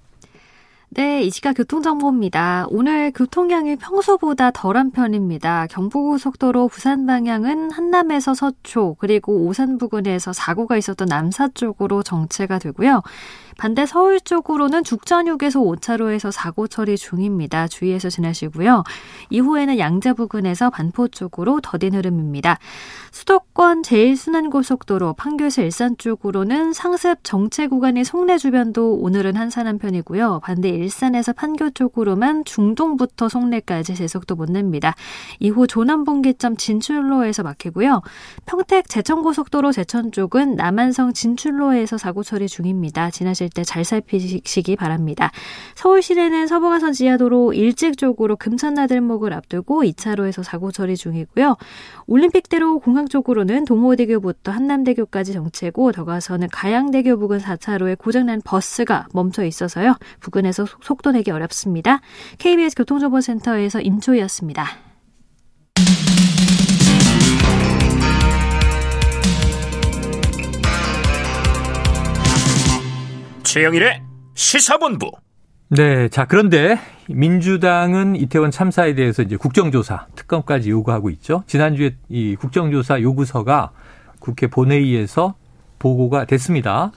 네, 0.93 1.23
이 1.23 1.30
시각 1.30 1.54
교통정보입니다. 1.54 2.65
오늘 2.69 3.13
교통량이 3.13 3.77
평소보다 3.77 4.51
덜한 4.51 4.91
편입니다. 4.91 5.67
경부고속도로 5.67 6.67
부산 6.67 7.06
방향은 7.06 7.71
한남에서 7.71 8.34
서초, 8.34 8.97
그리고 8.99 9.45
오산 9.45 9.77
부근에서 9.77 10.34
사고가 10.34 10.75
있었던 10.75 11.08
남사 11.08 11.47
쪽으로 11.54 12.04
정체가 12.04 12.60
되고요. 12.60 13.04
반대 13.57 13.85
서울 13.85 14.19
쪽으로는 14.19 14.83
죽전역에서 14.83 15.59
5차로에서 15.59 16.31
사고 16.31 16.67
처리 16.67 16.97
중입니다. 16.97 17.67
주의해서 17.67 18.09
지나시고요. 18.09 18.83
이후에는 19.29 19.77
양재 19.77 20.13
부근에서 20.13 20.69
반포 20.69 21.09
쪽으로 21.09 21.59
더딘 21.61 21.95
흐름입니다. 21.95 22.57
수도권 23.11 23.83
제1순환고속도로 23.83 25.15
판교에서 25.15 25.61
일산 25.61 25.97
쪽으로는 25.97 26.73
상습 26.73 27.19
정체 27.23 27.67
구간의 27.67 28.05
송내 28.05 28.37
주변도 28.37 28.95
오늘은 28.95 29.35
한산한 29.35 29.77
편이고요. 29.77 30.41
반대 30.43 30.69
일산에서 30.69 31.33
판교 31.33 31.71
쪽으로만 31.71 32.45
중동부터 32.45 33.29
송내까지 33.29 33.95
제속도 33.95 34.35
못 34.35 34.49
냅니다. 34.49 34.95
이후 35.39 35.67
조남분기점 35.67 36.57
진출로에서 36.57 37.43
막히고요. 37.43 38.01
평택 38.45 38.89
제천고속도로 38.89 39.71
제천 39.71 40.11
쪽은 40.11 40.55
남한성 40.55 41.13
진출로에서 41.13 41.97
사고 41.97 42.23
처리 42.23 42.47
중입니다. 42.47 43.11
지나실 43.11 43.49
때 43.51 43.61
잘 43.71 43.85
살피시기 43.85 44.75
바랍니다. 44.75 45.31
서울 45.75 46.01
시내는 46.01 46.47
서부가선 46.47 46.91
지하도로 46.91 47.53
일찍 47.53 47.97
쪽으로 47.97 48.35
금천나들목을 48.35 49.31
앞두고 49.33 49.83
2차로에서 49.83 50.43
사고 50.43 50.71
처리 50.71 50.97
중이고요. 50.97 51.55
올림픽대로 52.07 52.79
공항 52.79 53.07
쪽으로는 53.07 53.63
동호대교부터 53.63 54.51
한남대교까지 54.51 55.31
정체고 55.33 55.93
더 55.93 56.03
가서는 56.03 56.49
가양대교 56.51 57.17
부근 57.17 57.37
4차로에 57.39 57.97
고장난 57.97 58.41
버스가 58.43 59.07
멈춰 59.13 59.45
있어서요. 59.45 59.95
부근에서 60.19 60.65
속도 60.81 61.11
내기 61.11 61.31
어렵습니다. 61.31 62.01
KBS 62.39 62.75
교통정보센터에서 62.75 63.79
임초희였습니다. 63.79 64.65
최영일의 73.51 74.01
시사본부. 74.33 75.11
네, 75.71 76.07
자 76.07 76.23
그런데 76.23 76.79
민주당은 77.09 78.15
이태원 78.15 78.49
참사에 78.49 78.95
대해서 78.95 79.23
이제 79.23 79.35
국정조사 79.35 80.07
특검까지 80.15 80.69
요구하고 80.69 81.09
있죠. 81.09 81.43
지난주에 81.47 81.97
이 82.07 82.37
국정조사 82.37 83.01
요구서가 83.01 83.71
국회 84.19 84.47
본회의에서 84.47 85.35
보고가 85.79 86.23
됐습니다. 86.23 86.93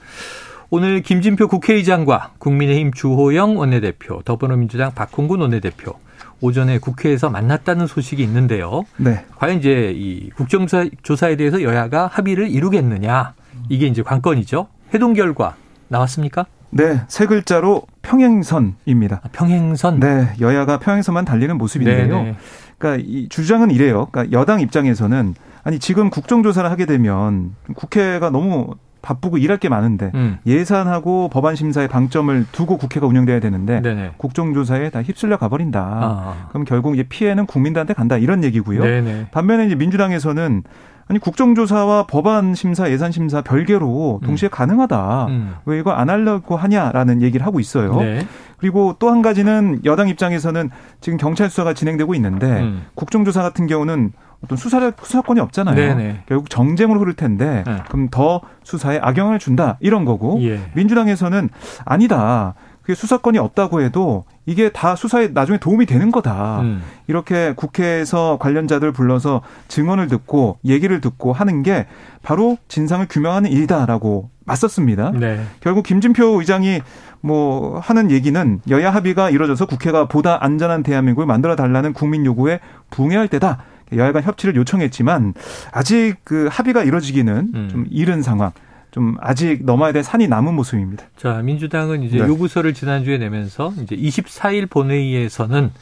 오늘 0.70 1.02
김진표 1.02 1.48
국회의장과 1.48 2.34
국민의힘 2.38 2.92
주호영 2.92 3.58
원내대표, 3.58 4.22
더불어민주당 4.22 4.94
박홍근 4.94 5.40
원내대표 5.40 5.98
오전에 6.40 6.78
국회에서 6.78 7.30
만났다는 7.30 7.88
소식이 7.88 8.22
있는데요. 8.22 8.84
네. 8.96 9.24
과연 9.34 9.58
이제 9.58 9.92
이 9.92 10.30
국정조사에 10.30 11.34
대해서 11.34 11.64
여야가 11.64 12.06
합의를 12.06 12.48
이루겠느냐 12.48 13.34
이게 13.68 13.88
이제 13.88 14.02
관건이죠. 14.02 14.68
회동 14.94 15.14
결과 15.14 15.56
나왔습니까? 15.94 16.46
네, 16.70 17.00
세 17.06 17.26
글자로 17.26 17.82
평행선입니다. 18.02 19.20
아, 19.22 19.28
평행선? 19.32 20.00
네, 20.00 20.28
여야가 20.40 20.78
평행선만 20.80 21.24
달리는 21.24 21.56
모습인데요. 21.56 22.08
네네. 22.08 22.22
네. 22.24 22.36
그러니까 22.78 23.04
이 23.06 23.28
주장은 23.28 23.70
이래요. 23.70 24.08
그러니까 24.10 24.36
여당 24.36 24.60
입장에서는 24.60 25.34
아니 25.62 25.78
지금 25.78 26.10
국정조사를 26.10 26.68
하게 26.68 26.84
되면 26.86 27.54
국회가 27.74 28.30
너무 28.30 28.74
바쁘고 29.02 29.38
일할 29.38 29.58
게 29.58 29.68
많은데 29.68 30.10
음. 30.14 30.38
예산하고 30.46 31.28
법안 31.28 31.54
심사에 31.56 31.86
방점을 31.86 32.46
두고 32.52 32.78
국회가 32.78 33.06
운영돼야 33.06 33.38
되는데 33.38 33.80
네네. 33.80 34.14
국정조사에 34.16 34.90
다 34.90 35.02
휩쓸려 35.02 35.36
가버린다. 35.36 35.80
아. 35.80 36.48
그럼 36.48 36.64
결국 36.64 36.94
이제 36.94 37.02
피해는 37.02 37.46
국민들한테 37.46 37.92
간다 37.92 38.16
이런 38.16 38.42
얘기고요. 38.42 38.82
네네. 38.82 39.28
반면에 39.30 39.66
이제 39.66 39.74
민주당에서는 39.74 40.62
아니 41.06 41.18
국정조사와 41.18 42.06
법안 42.06 42.54
심사, 42.54 42.90
예산 42.90 43.12
심사 43.12 43.42
별개로 43.42 44.20
동시에 44.24 44.48
음. 44.48 44.50
가능하다. 44.50 45.26
음. 45.26 45.54
왜 45.66 45.78
이거 45.78 45.92
안 45.92 46.08
하려고 46.08 46.56
하냐라는 46.56 47.20
얘기를 47.22 47.44
하고 47.44 47.60
있어요. 47.60 47.96
네. 48.00 48.26
그리고 48.58 48.96
또 48.98 49.10
한 49.10 49.20
가지는 49.20 49.80
여당 49.84 50.08
입장에서는 50.08 50.70
지금 51.00 51.18
경찰 51.18 51.50
수사가 51.50 51.74
진행되고 51.74 52.14
있는데 52.14 52.46
음. 52.46 52.86
국정조사 52.94 53.42
같은 53.42 53.66
경우는 53.66 54.12
어떤 54.42 54.58
수사 54.58 54.92
수사권이 55.02 55.40
없잖아요. 55.40 55.74
네네. 55.74 56.22
결국 56.26 56.50
정쟁으로 56.50 57.00
흐를 57.00 57.14
텐데 57.14 57.64
네. 57.66 57.82
그럼 57.88 58.08
더 58.10 58.40
수사에 58.62 58.98
악영향을 59.00 59.38
준다 59.38 59.76
이런 59.80 60.04
거고 60.04 60.38
예. 60.42 60.60
민주당에서는 60.74 61.48
아니다. 61.84 62.54
그게 62.84 62.94
수사권이 62.94 63.38
없다고 63.38 63.80
해도 63.80 64.24
이게 64.44 64.68
다 64.68 64.94
수사에 64.94 65.28
나중에 65.28 65.56
도움이 65.56 65.86
되는 65.86 66.12
거다. 66.12 66.60
음. 66.60 66.82
이렇게 67.06 67.54
국회에서 67.56 68.36
관련자들 68.38 68.92
불러서 68.92 69.40
증언을 69.68 70.08
듣고 70.08 70.58
얘기를 70.66 71.00
듣고 71.00 71.32
하는 71.32 71.62
게 71.62 71.86
바로 72.22 72.58
진상을 72.68 73.06
규명하는 73.08 73.50
일이다라고 73.50 74.28
맞섰습니다. 74.44 75.12
네. 75.12 75.42
결국 75.60 75.84
김진표 75.84 76.38
의장이 76.40 76.82
뭐 77.22 77.78
하는 77.78 78.10
얘기는 78.10 78.60
여야 78.68 78.90
합의가 78.90 79.30
이루어져서 79.30 79.64
국회가 79.64 80.06
보다 80.06 80.44
안전한 80.44 80.82
대한민국을 80.82 81.24
만들어 81.24 81.56
달라는 81.56 81.94
국민 81.94 82.26
요구에 82.26 82.60
부응해야 82.90 83.18
할 83.18 83.28
때다. 83.28 83.64
여야 83.94 84.12
간 84.12 84.22
협치를 84.22 84.56
요청했지만 84.56 85.32
아직 85.72 86.16
그 86.22 86.48
합의가 86.50 86.82
이루어지기는 86.82 87.50
음. 87.54 87.68
좀 87.70 87.86
이른 87.88 88.20
상황. 88.20 88.50
좀 88.94 89.16
아직 89.20 89.64
넘어야 89.64 89.90
될 89.90 90.04
산이 90.04 90.28
남은 90.28 90.54
모습입니다. 90.54 91.06
자, 91.16 91.42
민주당은 91.42 92.04
이제 92.04 92.18
네. 92.18 92.28
요구서를 92.28 92.74
지난주에 92.74 93.18
내면서 93.18 93.74
이제 93.82 93.96
24일 93.96 94.70
본회의에서는 94.70 95.72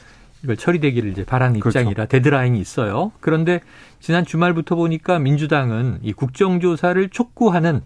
이걸 0.42 0.56
처리되기를 0.56 1.10
이제 1.10 1.22
바라는 1.22 1.60
그렇죠. 1.60 1.78
입장이라 1.78 2.06
데드라인이 2.06 2.58
있어요. 2.58 3.12
그런데 3.20 3.60
지난 4.00 4.24
주말부터 4.24 4.76
보니까 4.76 5.18
민주당은 5.18 5.98
이 6.00 6.14
국정조사를 6.14 7.10
촉구하는 7.10 7.82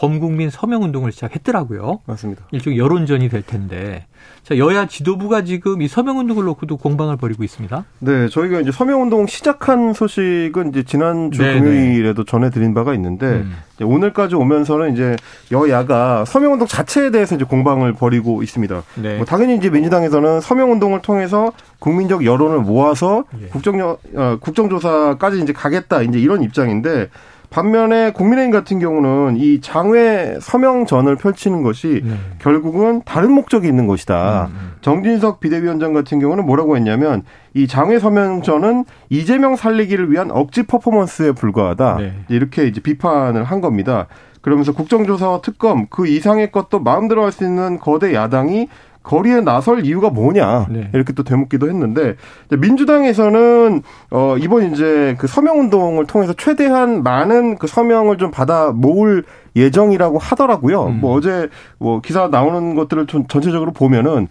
범국민 0.00 0.48
서명 0.48 0.82
운동을 0.82 1.12
시작했더라고요. 1.12 2.00
맞습니다. 2.06 2.46
일종의 2.52 2.78
여론전이 2.78 3.28
될 3.28 3.42
텐데. 3.42 4.06
자, 4.42 4.56
여야 4.56 4.86
지도부가 4.86 5.44
지금 5.44 5.82
이 5.82 5.88
서명 5.88 6.18
운동을 6.18 6.44
놓고도 6.44 6.78
공방을 6.78 7.18
벌이고 7.18 7.44
있습니다. 7.44 7.84
네, 7.98 8.28
저희가 8.28 8.60
이제 8.60 8.72
서명 8.72 9.02
운동 9.02 9.26
시작한 9.26 9.92
소식은 9.92 10.70
이제 10.70 10.84
지난주 10.84 11.42
네네. 11.42 11.60
금요일에도 11.60 12.24
전해드린 12.24 12.72
바가 12.72 12.94
있는데 12.94 13.26
음. 13.26 13.54
오늘까지 13.82 14.36
오면서는 14.36 14.94
이제 14.94 15.16
여야가 15.52 16.24
서명 16.24 16.54
운동 16.54 16.66
자체에 16.66 17.10
대해서 17.10 17.34
이제 17.34 17.44
공방을 17.44 17.92
벌이고 17.92 18.42
있습니다. 18.42 18.82
네. 19.02 19.16
뭐 19.18 19.26
당연히 19.26 19.56
이제 19.56 19.68
민주당에서는 19.68 20.40
서명 20.40 20.72
운동을 20.72 21.02
통해서 21.02 21.52
국민적 21.78 22.24
여론을 22.24 22.60
모아서 22.60 23.24
예. 23.42 23.48
국정 23.48 23.78
어, 23.80 24.38
국정조사까지 24.40 25.40
이제 25.40 25.52
가겠다 25.52 26.00
이제 26.00 26.18
이런 26.18 26.42
입장인데 26.42 27.10
반면에 27.50 28.12
국민의힘 28.12 28.52
같은 28.52 28.78
경우는 28.78 29.36
이 29.36 29.60
장외 29.60 30.38
서명전을 30.40 31.16
펼치는 31.16 31.62
것이 31.62 32.00
네. 32.04 32.14
결국은 32.38 33.02
다른 33.04 33.32
목적이 33.32 33.68
있는 33.68 33.86
것이다. 33.88 34.46
음, 34.50 34.54
음. 34.54 34.72
정진석 34.80 35.40
비대위원장 35.40 35.92
같은 35.92 36.20
경우는 36.20 36.46
뭐라고 36.46 36.76
했냐면 36.76 37.24
이 37.54 37.66
장외 37.66 37.98
서명전은 37.98 38.84
이재명 39.08 39.56
살리기를 39.56 40.10
위한 40.12 40.30
억지 40.30 40.62
퍼포먼스에 40.62 41.32
불과하다. 41.32 41.96
네. 41.98 42.12
이렇게 42.28 42.66
이제 42.66 42.80
비판을 42.80 43.42
한 43.42 43.60
겁니다. 43.60 44.06
그러면서 44.40 44.72
국정조사와 44.72 45.42
특검 45.42 45.86
그 45.90 46.06
이상의 46.06 46.50
것도 46.50 46.80
마음대로 46.80 47.24
할 47.24 47.30
수 47.32 47.44
있는 47.44 47.78
거대 47.78 48.14
야당이 48.14 48.68
거리에 49.02 49.40
나설 49.40 49.84
이유가 49.84 50.10
뭐냐 50.10 50.66
네. 50.70 50.90
이렇게 50.92 51.12
또 51.12 51.22
되묻기도 51.22 51.68
했는데 51.68 52.16
민주당에서는 52.50 53.82
어 54.10 54.36
이번 54.38 54.72
이제 54.72 55.16
그 55.18 55.26
서명 55.26 55.58
운동을 55.60 56.06
통해서 56.06 56.34
최대한 56.34 57.02
많은 57.02 57.56
그 57.56 57.66
서명을 57.66 58.18
좀 58.18 58.30
받아 58.30 58.72
모을 58.72 59.24
예정이라고 59.56 60.18
하더라고요. 60.18 60.86
음. 60.86 61.00
뭐 61.00 61.16
어제 61.16 61.48
뭐 61.78 62.00
기사 62.00 62.28
나오는 62.28 62.74
것들을 62.74 63.06
좀 63.06 63.26
전체적으로 63.26 63.72
보면은 63.72 64.28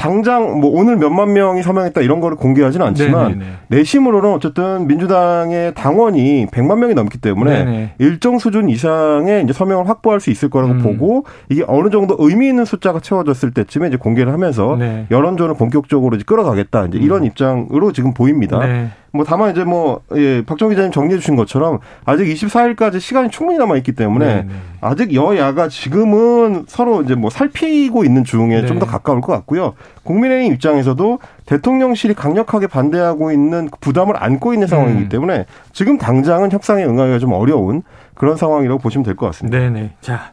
당장 0.00 0.60
뭐 0.60 0.70
오늘 0.70 0.96
몇만 0.96 1.34
명이 1.34 1.62
서명했다 1.62 2.00
이런 2.00 2.20
거를 2.20 2.38
공개하지는 2.38 2.86
않지만 2.86 3.32
네네네. 3.32 3.50
내심으로는 3.68 4.32
어쨌든 4.32 4.86
민주당의 4.86 5.74
당원이 5.74 6.46
100만 6.46 6.78
명이 6.78 6.94
넘기 6.94 7.18
때문에 7.18 7.64
네네. 7.64 7.94
일정 7.98 8.38
수준 8.38 8.70
이상의 8.70 9.44
이제 9.44 9.52
서명을 9.52 9.90
확보할 9.90 10.20
수 10.20 10.30
있을 10.30 10.48
거라고 10.48 10.72
음. 10.72 10.82
보고 10.82 11.26
이게 11.50 11.64
어느 11.68 11.90
정도 11.90 12.16
의미 12.18 12.48
있는 12.48 12.64
숫자가 12.64 13.00
채워졌을 13.00 13.50
때쯤에 13.50 13.88
이제 13.88 13.98
공개를 13.98 14.32
하면서 14.32 14.74
네. 14.78 15.04
여론전을 15.10 15.56
본격적으로 15.56 16.16
이제 16.16 16.24
끌어가겠다 16.26 16.86
이제 16.86 16.96
이런 16.96 17.20
음. 17.20 17.26
입장으로 17.26 17.92
지금 17.92 18.14
보입니다. 18.14 18.58
네. 18.58 18.88
뭐 19.12 19.24
다만 19.24 19.50
이제 19.50 19.64
뭐 19.64 20.02
예, 20.14 20.44
박정 20.44 20.68
기자님 20.68 20.92
정리해 20.92 21.18
주신 21.18 21.34
것처럼 21.36 21.80
아직 22.04 22.24
24일까지 22.24 23.00
시간이 23.00 23.30
충분히 23.30 23.58
남아 23.58 23.76
있기 23.78 23.92
때문에 23.92 24.26
네네. 24.26 24.42
네. 24.42 24.54
아직 24.80 25.14
여야가 25.14 25.68
지금은 25.68 26.64
서로 26.68 27.02
이제 27.02 27.14
뭐 27.14 27.28
살피고 27.30 28.04
있는 28.04 28.22
중에 28.24 28.46
네. 28.60 28.66
좀더 28.66 28.86
가까울 28.86 29.20
것 29.20 29.32
같고요. 29.32 29.74
국민의힘 30.04 30.52
입장에서도 30.54 31.18
대통령실이 31.46 32.14
강력하게 32.14 32.68
반대하고 32.68 33.32
있는 33.32 33.68
부담을 33.80 34.14
안고 34.22 34.54
있는 34.54 34.68
상황이기 34.68 35.02
음. 35.02 35.08
때문에 35.08 35.46
지금 35.72 35.98
당장은 35.98 36.52
협상에 36.52 36.84
응하기가 36.84 37.18
좀 37.18 37.32
어려운 37.32 37.82
그런 38.14 38.36
상황이라고 38.36 38.78
보시면 38.80 39.04
될 39.04 39.16
것 39.16 39.26
같습니다. 39.26 39.58
네네. 39.58 39.94
자, 40.00 40.32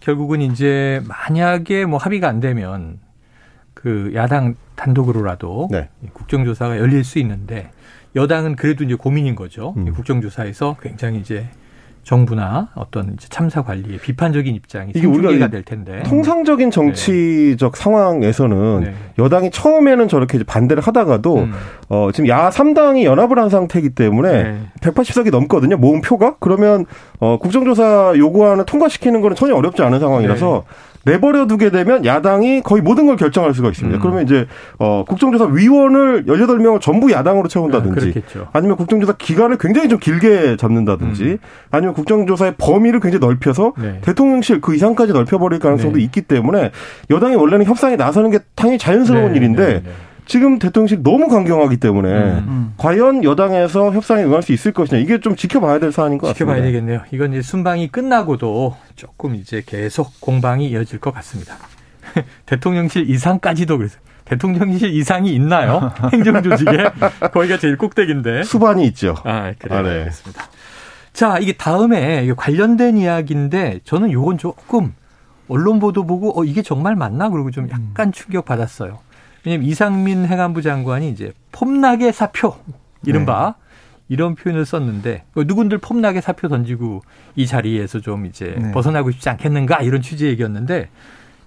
결국은 0.00 0.40
이제 0.40 1.02
만약에 1.06 1.84
뭐 1.84 1.98
합의가 1.98 2.28
안 2.28 2.40
되면 2.40 2.98
그 3.74 4.12
야당 4.14 4.54
단독으로라도 4.76 5.68
네. 5.70 5.88
국정조사가 6.12 6.78
열릴 6.78 7.04
수 7.04 7.18
있는데 7.18 7.70
여당은 8.16 8.56
그래도 8.56 8.84
이제 8.84 8.94
고민인 8.94 9.34
거죠. 9.34 9.74
음. 9.76 9.92
국정조사에서 9.92 10.76
굉장히 10.80 11.18
이제 11.18 11.46
정부나 12.04 12.68
어떤 12.74 13.16
참사 13.18 13.62
관리에 13.62 13.96
비판적인 13.96 14.54
입장이 14.54 14.92
이게 14.94 15.06
우리가 15.06 15.48
될 15.48 15.62
텐데 15.62 16.02
통상적인 16.04 16.70
정치적 16.70 17.72
네. 17.72 17.80
상황에서는 17.80 18.80
네. 18.80 18.94
여당이 19.18 19.50
처음에는 19.50 20.06
저렇게 20.08 20.42
반대를 20.44 20.82
하다가도 20.82 21.36
음. 21.38 21.52
어 21.88 22.10
지금 22.12 22.28
야 22.28 22.50
3당이 22.50 23.04
연합을 23.04 23.38
한 23.38 23.48
상태이기 23.48 23.90
때문에 23.90 24.42
네. 24.42 24.60
180석이 24.82 25.30
넘거든요 25.30 25.78
모은 25.78 26.02
표가 26.02 26.36
그러면 26.40 26.84
어 27.20 27.38
국정조사 27.38 28.12
요구안을 28.16 28.66
통과시키는 28.66 29.22
거는 29.22 29.34
전혀 29.34 29.54
어렵지 29.54 29.82
않은 29.82 29.98
상황이라서 29.98 30.64
네. 30.66 30.93
내버려 31.04 31.46
두게 31.46 31.70
되면 31.70 32.04
야당이 32.04 32.62
거의 32.62 32.82
모든 32.82 33.06
걸 33.06 33.16
결정할 33.16 33.54
수가 33.54 33.68
있습니다. 33.68 33.98
음. 33.98 34.00
그러면 34.00 34.24
이제 34.24 34.46
어 34.78 35.04
국정조사 35.06 35.46
위원을 35.46 36.24
18명을 36.26 36.80
전부 36.80 37.10
야당으로 37.12 37.48
채운다든지 37.48 38.22
아, 38.52 38.60
니면 38.60 38.76
국정조사 38.76 39.14
기간을 39.18 39.58
굉장히 39.58 39.88
좀 39.88 39.98
길게 39.98 40.56
잡는다든지 40.56 41.24
음. 41.24 41.38
아니면 41.70 41.94
국정조사의 41.94 42.54
범위를 42.58 43.00
굉장히 43.00 43.20
넓혀서 43.20 43.74
네. 43.78 43.98
대통령실 44.02 44.60
그 44.60 44.74
이상까지 44.74 45.12
넓혀 45.12 45.38
버릴 45.38 45.58
가능성도 45.58 45.98
네. 45.98 46.04
있기 46.04 46.22
때문에 46.22 46.70
여당이 47.10 47.36
원래는 47.36 47.66
협상에 47.66 47.96
나서는 47.96 48.30
게 48.30 48.38
당연히 48.54 48.78
자연스러운 48.78 49.32
네. 49.32 49.38
일인데 49.38 49.66
네, 49.66 49.72
네. 49.74 49.90
지금 50.26 50.58
대통령실 50.58 51.02
너무 51.02 51.28
강경하기 51.28 51.76
때문에 51.76 52.08
음, 52.08 52.44
음. 52.48 52.74
과연 52.78 53.24
여당에서 53.24 53.92
협상에 53.92 54.22
응할 54.24 54.42
수 54.42 54.52
있을 54.52 54.72
것이냐 54.72 55.00
이게 55.00 55.20
좀 55.20 55.36
지켜봐야 55.36 55.78
될 55.78 55.92
사안인 55.92 56.18
것 56.18 56.32
지켜봐야 56.32 56.56
같습니다. 56.56 56.68
지켜봐야 56.68 56.72
되겠네요. 56.72 57.02
이건 57.12 57.32
이제 57.32 57.42
순방이 57.42 57.88
끝나고도 57.88 58.76
조금 58.96 59.34
이제 59.34 59.62
계속 59.64 60.20
공방이 60.20 60.68
이어질 60.68 60.98
것 61.00 61.12
같습니다. 61.14 61.56
대통령실 62.46 63.08
이상까지도 63.10 63.76
그래서 63.78 63.98
대통령실 64.24 64.94
이상이 64.94 65.34
있나요? 65.34 65.92
행정조직에 66.12 66.84
거기가 67.32 67.58
제일 67.58 67.76
꼭대기인데 67.76 68.44
수반이 68.44 68.86
있죠. 68.86 69.14
아 69.24 69.52
그래요. 69.58 69.78
아, 69.78 69.82
네. 69.82 69.90
알겠습니다. 69.98 70.44
자 71.12 71.38
이게 71.38 71.52
다음에 71.52 72.26
관련된 72.34 72.96
이야기인데 72.96 73.80
저는 73.84 74.10
요건 74.10 74.38
조금 74.38 74.94
언론 75.48 75.78
보도 75.78 76.06
보고 76.06 76.38
어 76.38 76.44
이게 76.44 76.62
정말 76.62 76.96
맞나 76.96 77.28
그리고 77.28 77.50
좀 77.50 77.68
약간 77.70 78.10
충격 78.10 78.46
받았어요. 78.46 79.00
왜냐면 79.44 79.66
이상민 79.66 80.26
행안부 80.26 80.62
장관이 80.62 81.10
이제 81.10 81.32
폼나게 81.52 82.12
사표 82.12 82.56
이른바 83.04 83.54
네. 83.58 83.64
이런 84.08 84.34
표현을 84.34 84.64
썼는데 84.64 85.24
누군들 85.36 85.78
폼나게 85.78 86.20
사표 86.20 86.48
던지고 86.48 87.02
이 87.36 87.46
자리에서 87.46 88.00
좀 88.00 88.26
이제 88.26 88.56
네. 88.58 88.72
벗어나고 88.72 89.10
싶지 89.10 89.28
않겠는가 89.28 89.82
이런 89.82 90.02
취지의 90.02 90.32
얘기였는데 90.32 90.88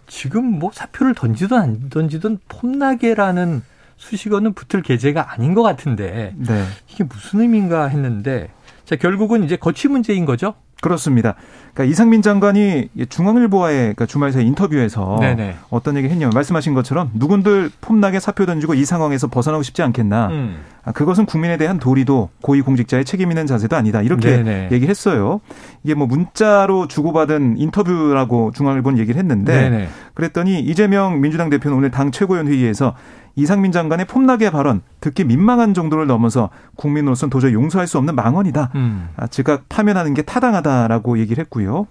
지금 0.08 0.46
뭐 0.46 0.72
사표를 0.74 1.14
던지든 1.14 1.58
안 1.58 1.90
던지든 1.90 2.40
폼나게라는 2.48 3.62
수식어는 3.98 4.54
붙을 4.54 4.84
계제가 4.84 5.34
아닌 5.34 5.54
것 5.54 5.64
같은데 5.64 6.34
네. 6.38 6.66
이게 6.88 7.04
무슨 7.04 7.42
의미인가 7.42 7.88
했는데 7.88 8.50
자 8.86 8.96
결국은 8.96 9.44
이제 9.44 9.56
거취 9.58 9.88
문제인 9.88 10.26
거죠. 10.26 10.54
그렇습니다. 10.82 11.36
그러니까 11.74 11.92
이상민 11.92 12.22
장관이 12.22 12.90
중앙일보와의 13.10 13.78
그러니까 13.78 14.06
주말 14.06 14.32
사 14.32 14.42
인터뷰에서 14.42 15.18
네네. 15.20 15.56
어떤 15.70 15.96
얘기를 15.96 16.12
했냐면 16.12 16.32
말씀하신 16.34 16.74
것처럼 16.74 17.12
누군들 17.14 17.72
폼나게 17.82 18.20
사표 18.20 18.46
던지고 18.46 18.74
이 18.76 18.86
상황에서 18.86 19.28
벗어나고 19.28 19.64
싶지 19.64 19.82
않겠나. 19.82 20.28
음. 20.28 20.58
아, 20.84 20.92
그것은 20.92 21.26
국민에 21.26 21.58
대한 21.58 21.80
도리도 21.80 22.30
고위공직자의 22.42 23.06
책임 23.06 23.30
있는 23.30 23.46
자세도 23.46 23.76
아니다. 23.76 24.02
이렇게 24.02 24.38
네네. 24.38 24.70
얘기를 24.72 24.90
했어요. 24.90 25.42
이게 25.84 25.94
뭐 25.96 26.08
문자로 26.08 26.88
주고받은 26.88 27.58
인터뷰라고 27.58 28.52
중앙일보는 28.56 28.98
얘기를 29.00 29.20
했는데 29.20 29.70
네네. 29.70 29.90
그랬더니 30.14 30.62
이재명 30.62 31.20
민주당 31.22 31.50
대표는 31.50 31.78
오늘 31.78 31.92
당 31.92 32.12
최고위원 32.12 32.48
회의에서 32.48 32.96
이상민 33.38 33.72
장관의 33.72 34.08
폼나게 34.08 34.50
발언 34.50 34.82
듣기 35.00 35.24
민망한 35.24 35.76
정도를 35.76 36.08
넘어서 36.08 36.50
국민으로서는 36.76 37.30
도저히 37.30 37.54
용서할 37.54 37.86
수 37.88 38.00
없는 38.00 38.16
망언이다. 38.16 38.72
음. 38.74 39.10
아, 39.16 39.28
즉각 39.28 39.70
파면하는 39.70 40.16
게 40.16 40.24
타당하다라고 40.24 41.20
얘기를 41.20 41.42
했고요. 41.44 41.86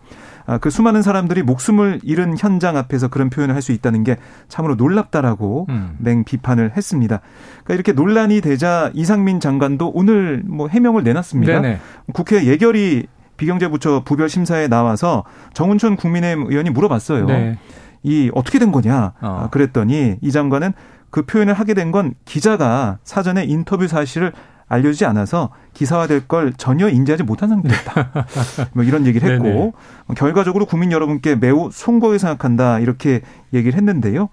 아, 0.44 0.58
그 0.58 0.70
수많은 0.70 1.02
사람들이 1.02 1.42
목숨을 1.44 2.00
잃은 2.02 2.36
현장 2.36 2.76
앞에서 2.76 3.08
그런 3.08 3.30
표현을 3.30 3.54
할 3.54 3.62
수 3.62 3.70
있다는 3.72 4.02
게 4.04 4.16
참으로 4.48 4.74
놀랍다라고 4.74 5.66
음. 5.68 5.96
맹 5.98 6.24
비판을 6.24 6.72
했습니다. 6.76 7.20
그러니까 7.64 7.74
이렇게 7.74 7.92
논란이 7.92 8.40
되자 8.40 8.90
이상민 8.94 9.38
장관도 9.40 9.92
오늘 9.94 10.42
뭐 10.46 10.66
해명을 10.68 11.04
내놨습니다. 11.04 11.60
네네. 11.60 11.78
국회 12.12 12.44
예결위 12.44 13.06
비경제부처 13.36 14.02
부별 14.04 14.28
심사에 14.28 14.66
나와서 14.66 15.22
정운천 15.54 15.94
국민의힘 15.96 16.46
의원이 16.50 16.70
물어봤어요. 16.70 17.26
네. 17.26 17.58
이 18.02 18.30
어떻게 18.34 18.58
된 18.58 18.70
거냐? 18.72 19.14
어. 19.20 19.42
아, 19.44 19.48
그랬더니 19.50 20.16
이 20.20 20.30
장관은 20.30 20.72
그 21.10 21.22
표현을 21.26 21.54
하게 21.54 21.74
된 21.74 21.92
건 21.92 22.14
기자가 22.24 22.98
사전에 23.04 23.44
인터뷰 23.44 23.86
사실을 23.88 24.32
알려주지 24.68 25.04
않아서 25.04 25.50
기사화될 25.74 26.26
걸 26.26 26.52
전혀 26.56 26.88
인지하지 26.88 27.22
못한 27.22 27.48
상태였다. 27.48 28.26
뭐 28.74 28.82
이런 28.82 29.06
얘기를 29.06 29.30
했고 29.32 29.44
네네. 29.44 29.72
결과적으로 30.16 30.66
국민 30.66 30.90
여러분께 30.90 31.36
매우 31.36 31.70
송구하게 31.72 32.18
생각한다 32.18 32.80
이렇게 32.80 33.20
얘기를 33.54 33.76
했는데요. 33.76 34.28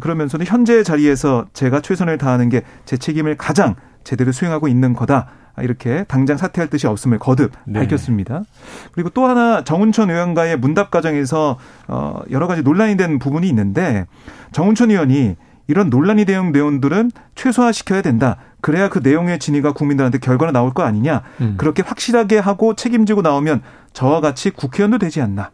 그러면서는 0.00 0.46
현재 0.46 0.82
자리에서 0.82 1.44
제가 1.52 1.80
최선을 1.80 2.16
다하는 2.16 2.48
게 2.48 2.62
제 2.86 2.96
책임을 2.96 3.36
가장 3.36 3.74
제대로 4.04 4.32
수행하고 4.32 4.68
있는 4.68 4.94
거다. 4.94 5.26
이렇게 5.60 6.04
당장 6.08 6.36
사퇴할 6.36 6.68
뜻이 6.68 6.86
없음을 6.86 7.18
거듭 7.18 7.52
네. 7.66 7.78
밝혔습니다. 7.80 8.42
그리고 8.92 9.10
또 9.10 9.26
하나 9.26 9.62
정운천 9.62 10.10
의원과의 10.10 10.56
문답 10.58 10.90
과정에서 10.90 11.58
어 11.88 12.22
여러 12.30 12.46
가지 12.48 12.62
논란이 12.62 12.96
된 12.96 13.18
부분이 13.18 13.46
있는데 13.50 14.06
정운천 14.52 14.90
의원이 14.90 15.36
이런 15.66 15.90
논란이 15.90 16.24
되는 16.24 16.52
내용들은 16.52 17.10
최소화시켜야 17.34 18.02
된다. 18.02 18.36
그래야 18.60 18.88
그 18.88 19.00
내용의 19.02 19.38
진위가 19.38 19.72
국민들한테 19.72 20.18
결과가 20.18 20.52
나올 20.52 20.72
거 20.72 20.82
아니냐. 20.82 21.22
음. 21.40 21.54
그렇게 21.56 21.82
확실하게 21.82 22.38
하고 22.38 22.74
책임지고 22.74 23.22
나오면 23.22 23.62
저와 23.92 24.20
같이 24.20 24.50
국회의원도 24.50 24.98
되지 24.98 25.20
않나. 25.20 25.50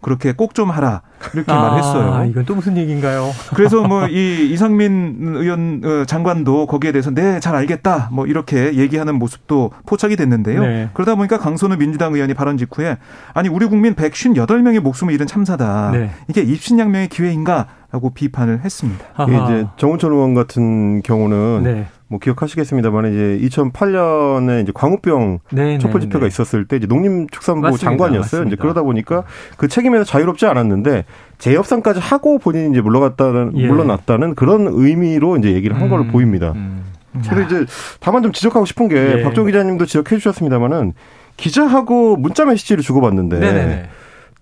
그렇게 0.00 0.32
꼭 0.32 0.54
좀 0.54 0.70
하라 0.70 1.02
이렇게 1.34 1.52
아, 1.52 1.60
말했어요. 1.70 2.24
이건 2.30 2.44
또 2.44 2.54
무슨 2.54 2.76
얘기인가요? 2.76 3.30
그래서 3.54 3.82
뭐 3.86 4.06
이 4.08 4.48
이상민 4.50 5.18
의원 5.36 5.82
어, 5.84 6.04
장관도 6.06 6.66
거기에 6.66 6.92
대해서 6.92 7.10
네 7.10 7.38
잘 7.40 7.54
알겠다 7.54 8.08
뭐 8.12 8.26
이렇게 8.26 8.74
얘기하는 8.74 9.14
모습도 9.16 9.70
포착이 9.86 10.16
됐는데요. 10.16 10.60
네. 10.62 10.88
그러다 10.94 11.14
보니까 11.14 11.38
강선우 11.38 11.76
민주당 11.76 12.14
의원이 12.14 12.34
발언 12.34 12.56
직후에 12.58 12.98
아니 13.34 13.48
우리 13.48 13.66
국민 13.66 13.94
158명의 13.94 14.80
목숨을 14.80 15.12
잃은 15.14 15.26
참사다. 15.26 15.90
네. 15.92 16.10
이게 16.28 16.42
입신양명의 16.42 17.08
기회인가? 17.08 17.66
라고 17.92 18.10
비판을 18.10 18.60
했습니다. 18.64 19.04
이제 19.44 19.66
정운천 19.76 20.12
의원 20.12 20.32
같은 20.34 21.02
경우는 21.02 21.62
네. 21.64 21.86
뭐 22.10 22.18
기억하시겠습니다만 22.18 23.12
이제 23.12 23.48
2008년에 23.48 24.64
이제 24.64 24.72
광우병 24.74 25.38
네, 25.52 25.78
촛불 25.78 26.00
네, 26.00 26.06
집회가 26.06 26.24
네. 26.24 26.26
있었을 26.26 26.64
때 26.66 26.76
이제 26.76 26.88
농림축산부 26.88 27.60
맞습니다. 27.60 27.84
장관이었어요. 27.84 28.20
맞습니다. 28.40 28.48
이제 28.48 28.56
그러다 28.60 28.82
보니까 28.82 29.22
그 29.56 29.68
책임에서 29.68 30.02
자유롭지 30.02 30.44
않았는데 30.46 31.04
재협상까지 31.38 32.00
하고 32.00 32.38
본인이 32.38 32.72
이제 32.72 32.80
물러갔다는 32.80 33.52
예. 33.54 33.66
물러났다는 33.68 34.34
그런 34.34 34.66
의미로 34.68 35.36
이제 35.36 35.52
얘기를 35.52 35.76
한 35.76 35.84
음, 35.84 35.88
걸로 35.88 36.04
보입니다. 36.08 36.50
음. 36.56 36.82
그래서 37.28 37.42
이제 37.42 37.72
다만 38.00 38.24
좀 38.24 38.32
지적하고 38.32 38.66
싶은 38.66 38.88
게 38.88 39.18
예. 39.18 39.22
박정 39.22 39.46
기자님도 39.46 39.86
지적해 39.86 40.16
주셨습니다마는 40.16 40.94
기자하고 41.36 42.16
문자 42.16 42.44
메시지를 42.44 42.82
주고받는데. 42.82 43.88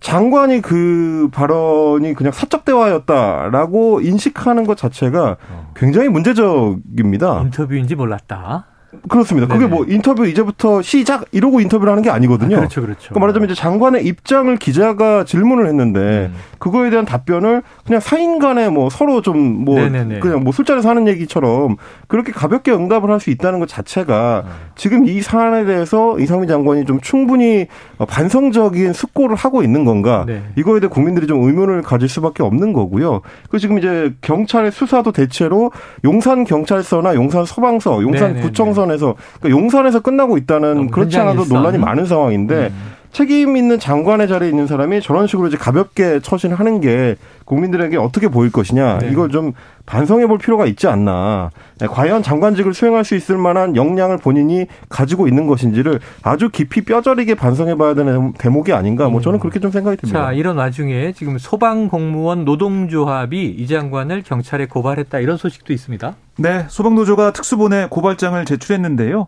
장관이 0.01 0.61
그 0.63 1.29
발언이 1.33 2.15
그냥 2.15 2.33
사적 2.33 2.65
대화였다라고 2.65 4.01
인식하는 4.01 4.65
것 4.65 4.77
자체가 4.77 5.37
어. 5.51 5.73
굉장히 5.75 6.09
문제적입니다. 6.09 7.41
인터뷰인지 7.43 7.95
몰랐다. 7.97 8.67
그렇습니다. 9.09 9.47
그게 9.47 9.67
네네. 9.67 9.71
뭐 9.71 9.85
인터뷰 9.87 10.27
이제부터 10.27 10.81
시작 10.81 11.27
이러고 11.33 11.61
인터뷰를 11.61 11.91
하는 11.91 12.03
게 12.03 12.09
아니거든요. 12.09 12.57
아, 12.57 12.59
그렇죠, 12.61 12.81
그렇죠. 12.81 13.11
그러니까 13.11 13.21
말하자면 13.21 13.51
이제 13.51 13.55
장관의 13.55 14.07
입장을 14.07 14.57
기자가 14.57 15.25
질문을 15.25 15.67
했는데 15.67 16.31
음. 16.33 16.35
그거에 16.59 16.89
대한 16.89 17.05
답변을 17.05 17.63
그냥 17.85 18.01
사인 18.01 18.39
간에 18.39 18.69
뭐 18.71 18.89
서로 18.91 19.21
좀 19.23 19.39
뭐 19.39 19.77
그냥 20.21 20.43
뭐 20.45 20.53
술자리에서 20.53 20.89
하는 20.89 21.07
얘기처럼 21.09 21.77
그렇게 22.07 22.33
가볍게 22.33 22.73
응답을 22.73 23.11
할 23.11 23.19
수 23.19 23.31
있다는 23.31 23.59
것 23.59 23.69
자체가 23.69 24.45
음. 24.47 24.51
지금 24.77 25.05
이 25.05 25.21
사안에 25.21 25.65
대해서 25.65 26.19
이상민 26.21 26.49
장관이 26.49 26.85
좀 26.85 27.01
충분히 27.01 27.67
반성적인 28.07 28.93
숙고를 28.93 29.37
하고 29.37 29.63
있는 29.63 29.85
건가 29.85 30.25
네. 30.27 30.43
이거에 30.57 30.79
대해 30.81 30.89
국민들이 30.89 31.27
좀 31.27 31.43
의문을 31.43 31.83
가질 31.83 32.09
수밖에 32.09 32.43
없는 32.43 32.73
거고요. 32.73 33.23
그 33.51 33.59
지금 33.59 33.79
이제 33.79 34.15
경찰의 34.21 34.71
수사도 34.71 35.11
대체로 35.11 35.73
용산 36.05 36.45
경찰서나 36.45 37.15
용산 37.17 37.45
소방서, 37.45 38.03
용산 38.03 38.29
네네네. 38.29 38.41
구청선에서 38.79 39.17
그러니까 39.41 39.61
용산에서 39.61 40.01
끝나고 40.01 40.39
있다는 40.39 40.91
그렇지 40.91 41.19
않아도 41.19 41.45
논란이 41.45 41.79
많은 41.79 42.07
상황인데 42.07 42.69
음. 42.69 42.98
책임 43.13 43.57
있는 43.57 43.79
장관의 43.79 44.29
자리에 44.29 44.49
있는 44.49 44.67
사람이 44.67 45.01
저런 45.01 45.27
식으로 45.27 45.49
이제 45.49 45.57
가볍게 45.57 46.21
처신하는 46.21 46.81
게 46.81 47.17
국민들에게 47.45 47.97
어떻게 47.97 48.29
보일 48.29 48.53
것이냐 48.53 48.99
네. 48.99 49.11
이걸 49.11 49.31
좀 49.31 49.53
반성해 49.87 50.27
볼 50.27 50.37
필요가 50.39 50.67
있지 50.67 50.87
않나 50.87 51.51
네, 51.79 51.87
과연 51.87 52.23
장관직을 52.23 52.75
수행할 52.75 53.05
수 53.05 53.15
있을 53.15 53.39
만한 53.39 53.75
역량을 53.75 54.19
본인이 54.19 54.67
가지고 54.91 55.27
있는 55.27 55.47
것인지를 55.47 56.01
아주 56.23 56.51
깊이 56.51 56.83
뼈저리게 56.83 57.35
반성해 57.35 57.77
봐야 57.77 57.95
되는 57.95 58.35
대목이 58.35 58.73
아닌가 58.75 59.09
뭐 59.09 59.23
저는 59.23 59.39
그렇게 59.39 59.61
좀 59.61 59.71
생각이 59.71 59.97
듭니다. 59.97 60.27
자 60.27 60.33
이런 60.33 60.59
와중에 60.59 61.13
지금 61.13 61.39
소방공무원 61.39 62.45
노동조합이 62.45 63.47
이 63.47 63.67
장관을 63.67 64.23
경찰에 64.23 64.67
고발했다 64.67 65.19
이런 65.21 65.39
소식도 65.39 65.73
있습니다. 65.73 66.15
네 66.37 66.67
소방노조가 66.69 67.33
특수본에 67.33 67.87
고발장을 67.89 68.45
제출했는데요. 68.45 69.27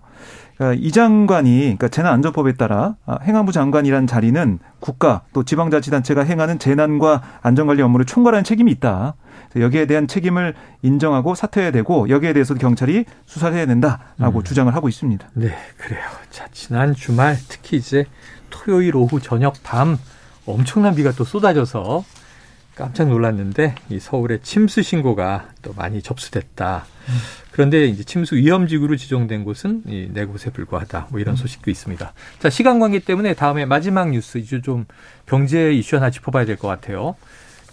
그러니까 0.61 0.79
이 0.87 0.93
장관이 0.93 1.61
그러니까 1.61 1.89
재난안전법에 1.89 2.53
따라 2.53 2.95
아, 3.07 3.19
행안부 3.23 3.51
장관이란 3.51 4.07
자리는 4.07 4.59
국가 4.79 5.23
또 5.33 5.43
지방자치단체가 5.43 6.23
행하는 6.23 6.59
재난과 6.59 7.23
안전관리 7.41 7.81
업무를 7.81 8.05
총괄하는 8.05 8.45
책임이 8.45 8.71
있다. 8.73 9.15
여기에 9.57 9.87
대한 9.87 10.07
책임을 10.07 10.55
인정하고 10.83 11.35
사퇴해야 11.35 11.71
되고 11.73 12.11
여기에 12.11 12.35
대해서도 12.35 12.61
경찰이 12.61 13.07
수사를 13.25 13.57
해야 13.57 13.65
된다라고 13.65 14.41
음. 14.41 14.45
주장을 14.45 14.73
하고 14.75 14.91
있습니다. 14.91 15.27
네, 15.33 15.57
그래요. 15.79 16.03
자, 16.29 16.47
지난 16.53 16.95
주말 16.95 17.39
특히 17.49 17.79
이제 17.79 18.05
토요일 18.51 18.97
오후 18.97 19.19
저녁 19.19 19.55
밤 19.63 19.97
엄청난 20.45 20.95
비가 20.95 21.11
또 21.13 21.25
쏟아져서 21.25 22.05
깜짝 22.81 23.09
놀랐는데 23.09 23.75
이 23.91 23.99
서울의 24.01 24.41
침수 24.43 24.83
신고가 24.83 25.51
또 25.63 25.73
많이 25.75 26.01
접수됐다. 26.03 26.87
음. 27.09 27.15
그런데 27.53 27.87
이제 27.87 28.03
침수 28.05 28.37
위험지구로 28.37 28.97
지정된 28.97 29.45
곳은 29.45 29.83
이 29.87 30.09
네 30.13 30.25
곳에 30.25 30.51
불과하다. 30.51 31.09
뭐 31.11 31.21
이런 31.21 31.35
음. 31.35 31.37
소식도 31.37 31.71
있습니다. 31.71 32.13
자, 32.39 32.51
시간 32.51 32.79
관계 32.81 32.99
때문에 32.99 33.35
다음에 33.35 33.67
마지막 33.67 34.11
뉴스 34.11 34.39
이제 34.39 34.61
좀 34.63 34.87
경제 35.27 35.73
이슈 35.73 35.97
하나 35.97 36.11
짚어봐야 36.11 36.45
될 36.47 36.57
것 36.57 36.69
같아요. 36.69 37.17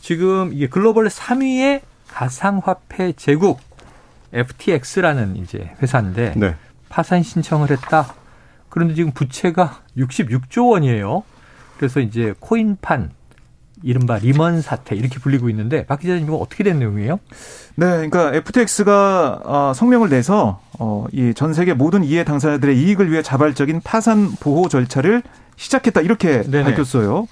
지금 0.01 0.51
이게 0.53 0.67
글로벌 0.67 1.07
3위의 1.07 1.81
가상화폐 2.09 3.13
제국 3.13 3.59
FTX라는 4.33 5.37
이제 5.37 5.71
회사인데 5.81 6.33
네. 6.35 6.55
파산 6.89 7.23
신청을 7.23 7.71
했다. 7.71 8.13
그런데 8.69 8.93
지금 8.93 9.11
부채가 9.11 9.81
66조 9.97 10.71
원이에요. 10.71 11.23
그래서 11.77 11.99
이제 11.99 12.33
코인판 12.39 13.11
이른바 13.83 14.17
리먼 14.17 14.61
사태 14.61 14.95
이렇게 14.95 15.19
불리고 15.19 15.49
있는데 15.49 15.85
박 15.85 15.99
기자님 15.99 16.25
이거 16.25 16.37
어떻게 16.37 16.63
된 16.63 16.79
내용이에요? 16.79 17.19
네, 17.75 17.85
그러니까 18.09 18.33
FTX가 18.33 19.41
어, 19.43 19.73
성명을 19.75 20.09
내서 20.09 20.59
어, 20.79 21.05
이전 21.11 21.53
세계 21.53 21.73
모든 21.73 22.03
이해 22.03 22.23
당사자들의 22.23 22.77
이익을 22.77 23.11
위해 23.11 23.21
자발적인 23.21 23.81
파산 23.83 24.31
보호 24.39 24.67
절차를 24.67 25.23
시작했다 25.55 26.01
이렇게 26.01 26.41
네네. 26.41 26.63
밝혔어요. 26.63 27.27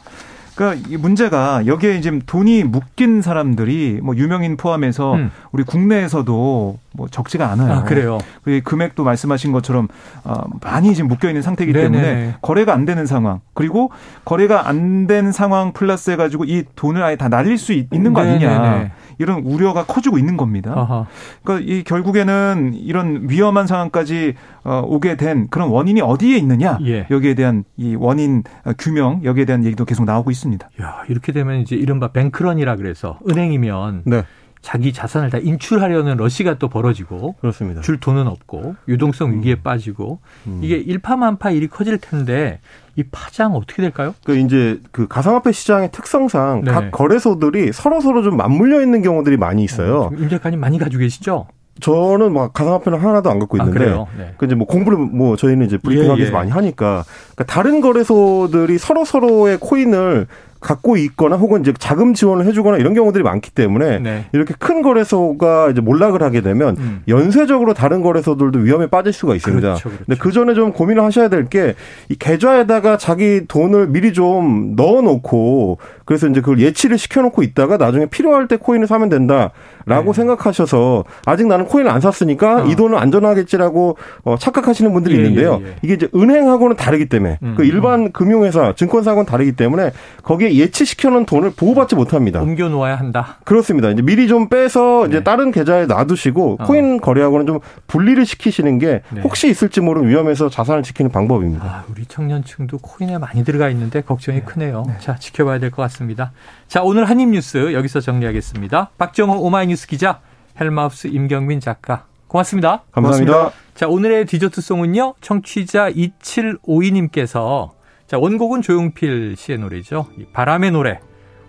그러니까 0.55 0.87
이 0.89 0.95
문제가 0.97 1.65
여기에 1.65 1.95
이제 1.97 2.17
돈이 2.25 2.63
묶인 2.63 3.21
사람들이 3.21 3.99
뭐 4.01 4.15
유명인 4.15 4.55
포함해서 4.57 5.15
음. 5.15 5.31
우리 5.51 5.63
국내에서도 5.63 6.79
뭐 6.93 7.07
적지가 7.09 7.49
않아요. 7.51 7.73
아, 7.73 7.83
그래요. 7.83 8.19
그 8.43 8.61
금액도 8.63 9.03
말씀하신 9.03 9.51
것처럼 9.51 9.89
어, 10.23 10.43
많이 10.63 10.95
지금 10.95 11.09
묶여 11.09 11.27
있는 11.27 11.41
상태이기 11.41 11.73
네네. 11.73 11.83
때문에 11.83 12.35
거래가 12.41 12.73
안 12.73 12.85
되는 12.85 13.05
상황. 13.05 13.41
그리고 13.53 13.91
거래가 14.23 14.67
안 14.69 15.07
된 15.07 15.31
상황 15.33 15.73
플러스 15.73 16.09
해가지고 16.11 16.45
이 16.45 16.63
돈을 16.75 17.03
아예 17.03 17.15
다 17.17 17.27
날릴 17.27 17.57
수 17.57 17.73
있 17.73 17.87
는 17.91 18.13
거 18.13 18.21
아니냐. 18.21 18.47
네네네. 18.59 18.91
이런 19.17 19.39
우려가 19.43 19.85
커지고 19.85 20.17
있는 20.17 20.37
겁니다. 20.37 20.73
아하. 20.75 21.05
그러니까 21.43 21.71
이 21.71 21.83
결국에는 21.83 22.73
이런 22.73 23.29
위험한 23.29 23.67
상황까지 23.67 24.35
어, 24.63 24.83
오게 24.85 25.17
된 25.17 25.47
그런 25.49 25.69
원인이 25.69 26.01
어디에 26.01 26.37
있느냐 26.37 26.79
예. 26.85 27.07
여기에 27.09 27.35
대한 27.35 27.63
이 27.77 27.95
원인 27.95 28.43
어, 28.63 28.71
규명 28.77 29.21
여기에 29.23 29.45
대한 29.45 29.63
얘기도 29.65 29.85
계속 29.85 30.05
나오고 30.05 30.31
있습니다. 30.31 30.69
야 30.81 31.03
이렇게 31.09 31.31
되면 31.31 31.59
이제 31.61 31.75
이른바 31.75 32.09
뱅크런이라 32.09 32.75
그래서 32.77 33.19
은행이면 33.29 34.03
네. 34.05 34.23
자기 34.65 34.91
자산을 34.91 35.29
다 35.29 35.37
인출하려는 35.37 36.17
러시가 36.17 36.55
또 36.55 36.69
벌어지고 36.69 37.35
그렇습니다. 37.39 37.81
줄 37.81 37.99
돈은 37.99 38.25
없고 38.25 38.75
유동성 38.87 39.33
위기에 39.33 39.53
음. 39.53 39.61
빠지고 39.63 40.17
음. 40.47 40.59
이게 40.63 40.77
일파만파 40.77 41.51
일이 41.51 41.67
커질 41.67 41.99
텐데 41.99 42.59
이 42.95 43.03
파장 43.03 43.53
어떻게 43.53 43.83
될까요? 43.83 44.15
그 44.23 44.35
이제 44.35 44.81
그 44.91 45.07
가상화폐 45.07 45.51
시장의 45.51 45.91
특성상 45.91 46.63
네. 46.65 46.71
각 46.71 46.89
거래소들이 46.89 47.73
서로 47.73 48.01
서로 48.01 48.23
좀 48.23 48.37
맞물려 48.37 48.81
있는 48.81 49.03
경우들이 49.03 49.37
많이 49.37 49.63
있어요. 49.63 50.05
어, 50.05 50.11
임 50.17 50.29
작가님 50.29 50.59
많이 50.59 50.79
가지고 50.79 51.01
계시죠? 51.01 51.45
저는 51.81 52.33
막 52.33 52.53
가상화폐는 52.53 52.97
하나도 52.97 53.29
안 53.29 53.37
갖고 53.37 53.57
아, 53.59 53.65
있는데, 53.65 53.91
아, 53.91 54.05
네. 54.17 54.33
그 54.37 54.45
이제 54.45 54.55
뭐 54.55 54.65
공부를 54.65 54.97
뭐 54.97 55.35
저희는 55.35 55.67
이제 55.67 55.77
브리핑하기 55.77 56.19
위해서 56.19 56.31
예, 56.31 56.35
예. 56.35 56.39
많이 56.39 56.49
하니까, 56.49 57.03
그러니까 57.35 57.43
다른 57.53 57.81
거래소들이 57.81 58.77
서로 58.79 59.05
서로의 59.05 59.57
코인을 59.59 60.25
갖고 60.65 60.97
있거나 60.97 61.35
혹은 61.37 61.61
이제 61.61 61.71
자금 61.77 62.13
지원을 62.13 62.45
해주거나 62.47 62.77
이런 62.77 62.93
경우들이 62.93 63.23
많기 63.23 63.51
때문에 63.51 63.99
네. 63.99 64.25
이렇게 64.33 64.53
큰 64.57 64.81
거래소가 64.81 65.69
이제 65.69 65.79
몰락을 65.79 66.21
하게 66.23 66.41
되면 66.41 66.75
음. 66.77 67.03
연쇄적으로 67.07 67.73
다른 67.73 68.01
거래소들도 68.01 68.59
위험에 68.59 68.87
빠질 68.87 69.13
수가 69.13 69.35
있습니다. 69.35 69.61
그렇죠, 69.67 69.83
그렇죠. 69.89 70.03
근데 70.05 70.19
그 70.19 70.31
전에 70.31 70.53
좀 70.55 70.73
고민을 70.73 71.03
하셔야 71.03 71.29
될 71.29 71.45
게 71.45 71.75
이 72.09 72.15
계좌에다가 72.15 72.97
자기 72.97 73.45
돈을 73.47 73.87
미리 73.89 74.11
좀 74.13 74.75
넣어놓고 74.75 75.77
그래서 76.05 76.27
이제 76.27 76.41
그걸 76.41 76.59
예치를 76.59 76.97
시켜놓고 76.97 77.43
있다가 77.43 77.77
나중에 77.77 78.07
필요할 78.07 78.47
때 78.47 78.57
코인을 78.57 78.87
사면 78.87 79.09
된다. 79.09 79.51
라고 79.87 80.13
네. 80.13 80.21
생각하셔서 80.21 81.03
아직 81.25 81.45
나는 81.45 81.65
코인을 81.65 81.91
안 81.91 82.01
샀으니까 82.01 82.63
어. 82.63 82.65
이 82.65 82.75
돈은 82.75 82.97
안전하겠지라고 82.97 83.97
어, 84.23 84.35
착각하시는 84.39 84.91
분들이 84.91 85.13
예, 85.15 85.19
있는데요. 85.19 85.59
예, 85.61 85.67
예. 85.67 85.75
이게 85.83 85.93
이제 85.93 86.09
은행하고는 86.15 86.75
다르기 86.75 87.05
때문에 87.07 87.37
음, 87.43 87.53
그 87.55 87.63
일반 87.63 87.99
음. 88.07 88.11
금융회사, 88.11 88.73
증권사하고는 88.75 89.27
다르기 89.27 89.51
때문에 89.51 89.91
거기에 90.23 90.49
예치시켜 90.59 91.09
놓은 91.09 91.25
돈을 91.25 91.51
보호받지 91.51 91.95
못합니다. 91.95 92.41
옮겨 92.41 92.69
놓아야 92.69 92.95
한다. 92.95 93.37
그렇습니다. 93.43 93.89
이제 93.89 94.01
미리 94.01 94.27
좀 94.27 94.49
빼서 94.49 95.07
이제 95.07 95.17
네. 95.17 95.23
다른 95.23 95.51
계좌에 95.51 95.85
놔두시고 95.85 96.57
어. 96.59 96.65
코인 96.65 96.99
거래하고는 97.01 97.45
좀 97.45 97.59
분리를 97.87 98.25
시키시는 98.25 98.79
게 98.79 99.01
네. 99.09 99.21
혹시 99.21 99.49
있을지 99.49 99.81
모르는 99.81 100.09
위험에서 100.09 100.49
자산을 100.49 100.83
지키는 100.83 101.11
방법입니다. 101.11 101.65
아, 101.65 101.83
우리 101.89 102.05
청년층도 102.05 102.77
코인에 102.79 103.17
많이 103.17 103.43
들어가 103.43 103.69
있는데 103.69 104.01
걱정이 104.01 104.39
네. 104.39 104.45
크네요. 104.45 104.83
네. 104.87 104.93
자, 104.99 105.15
지켜봐야 105.15 105.59
될 105.59 105.71
것 105.71 105.81
같습니다. 105.83 106.31
자, 106.67 106.81
오늘 106.83 107.05
한입뉴스 107.09 107.73
여기서 107.73 107.99
정리하겠습니다. 107.99 108.91
박정호 108.97 109.39
오마이뉴스 109.41 109.87
기자, 109.87 110.19
헬마우스 110.59 111.07
임경민 111.07 111.59
작가. 111.59 112.05
고맙습니다. 112.27 112.83
감사합니다. 112.91 113.33
고맙습니다. 113.33 113.65
자, 113.75 113.87
오늘의 113.87 114.25
디저트송은요. 114.25 115.15
청취자 115.21 115.91
2752님께서 115.91 117.71
자, 118.07 118.19
원곡은 118.19 118.61
조용필 118.61 119.35
씨의 119.35 119.57
노래죠. 119.57 120.07
바람의 120.31 120.71
노래. 120.71 120.99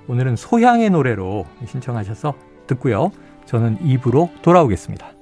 오늘은 0.09 0.37
소향의 0.37 0.91
노래로 0.91 1.45
신청하셔서 1.67 2.35
듣고요. 2.67 3.11
저는 3.45 3.79
입으로 3.85 4.31
돌아오겠습니다. 4.41 5.16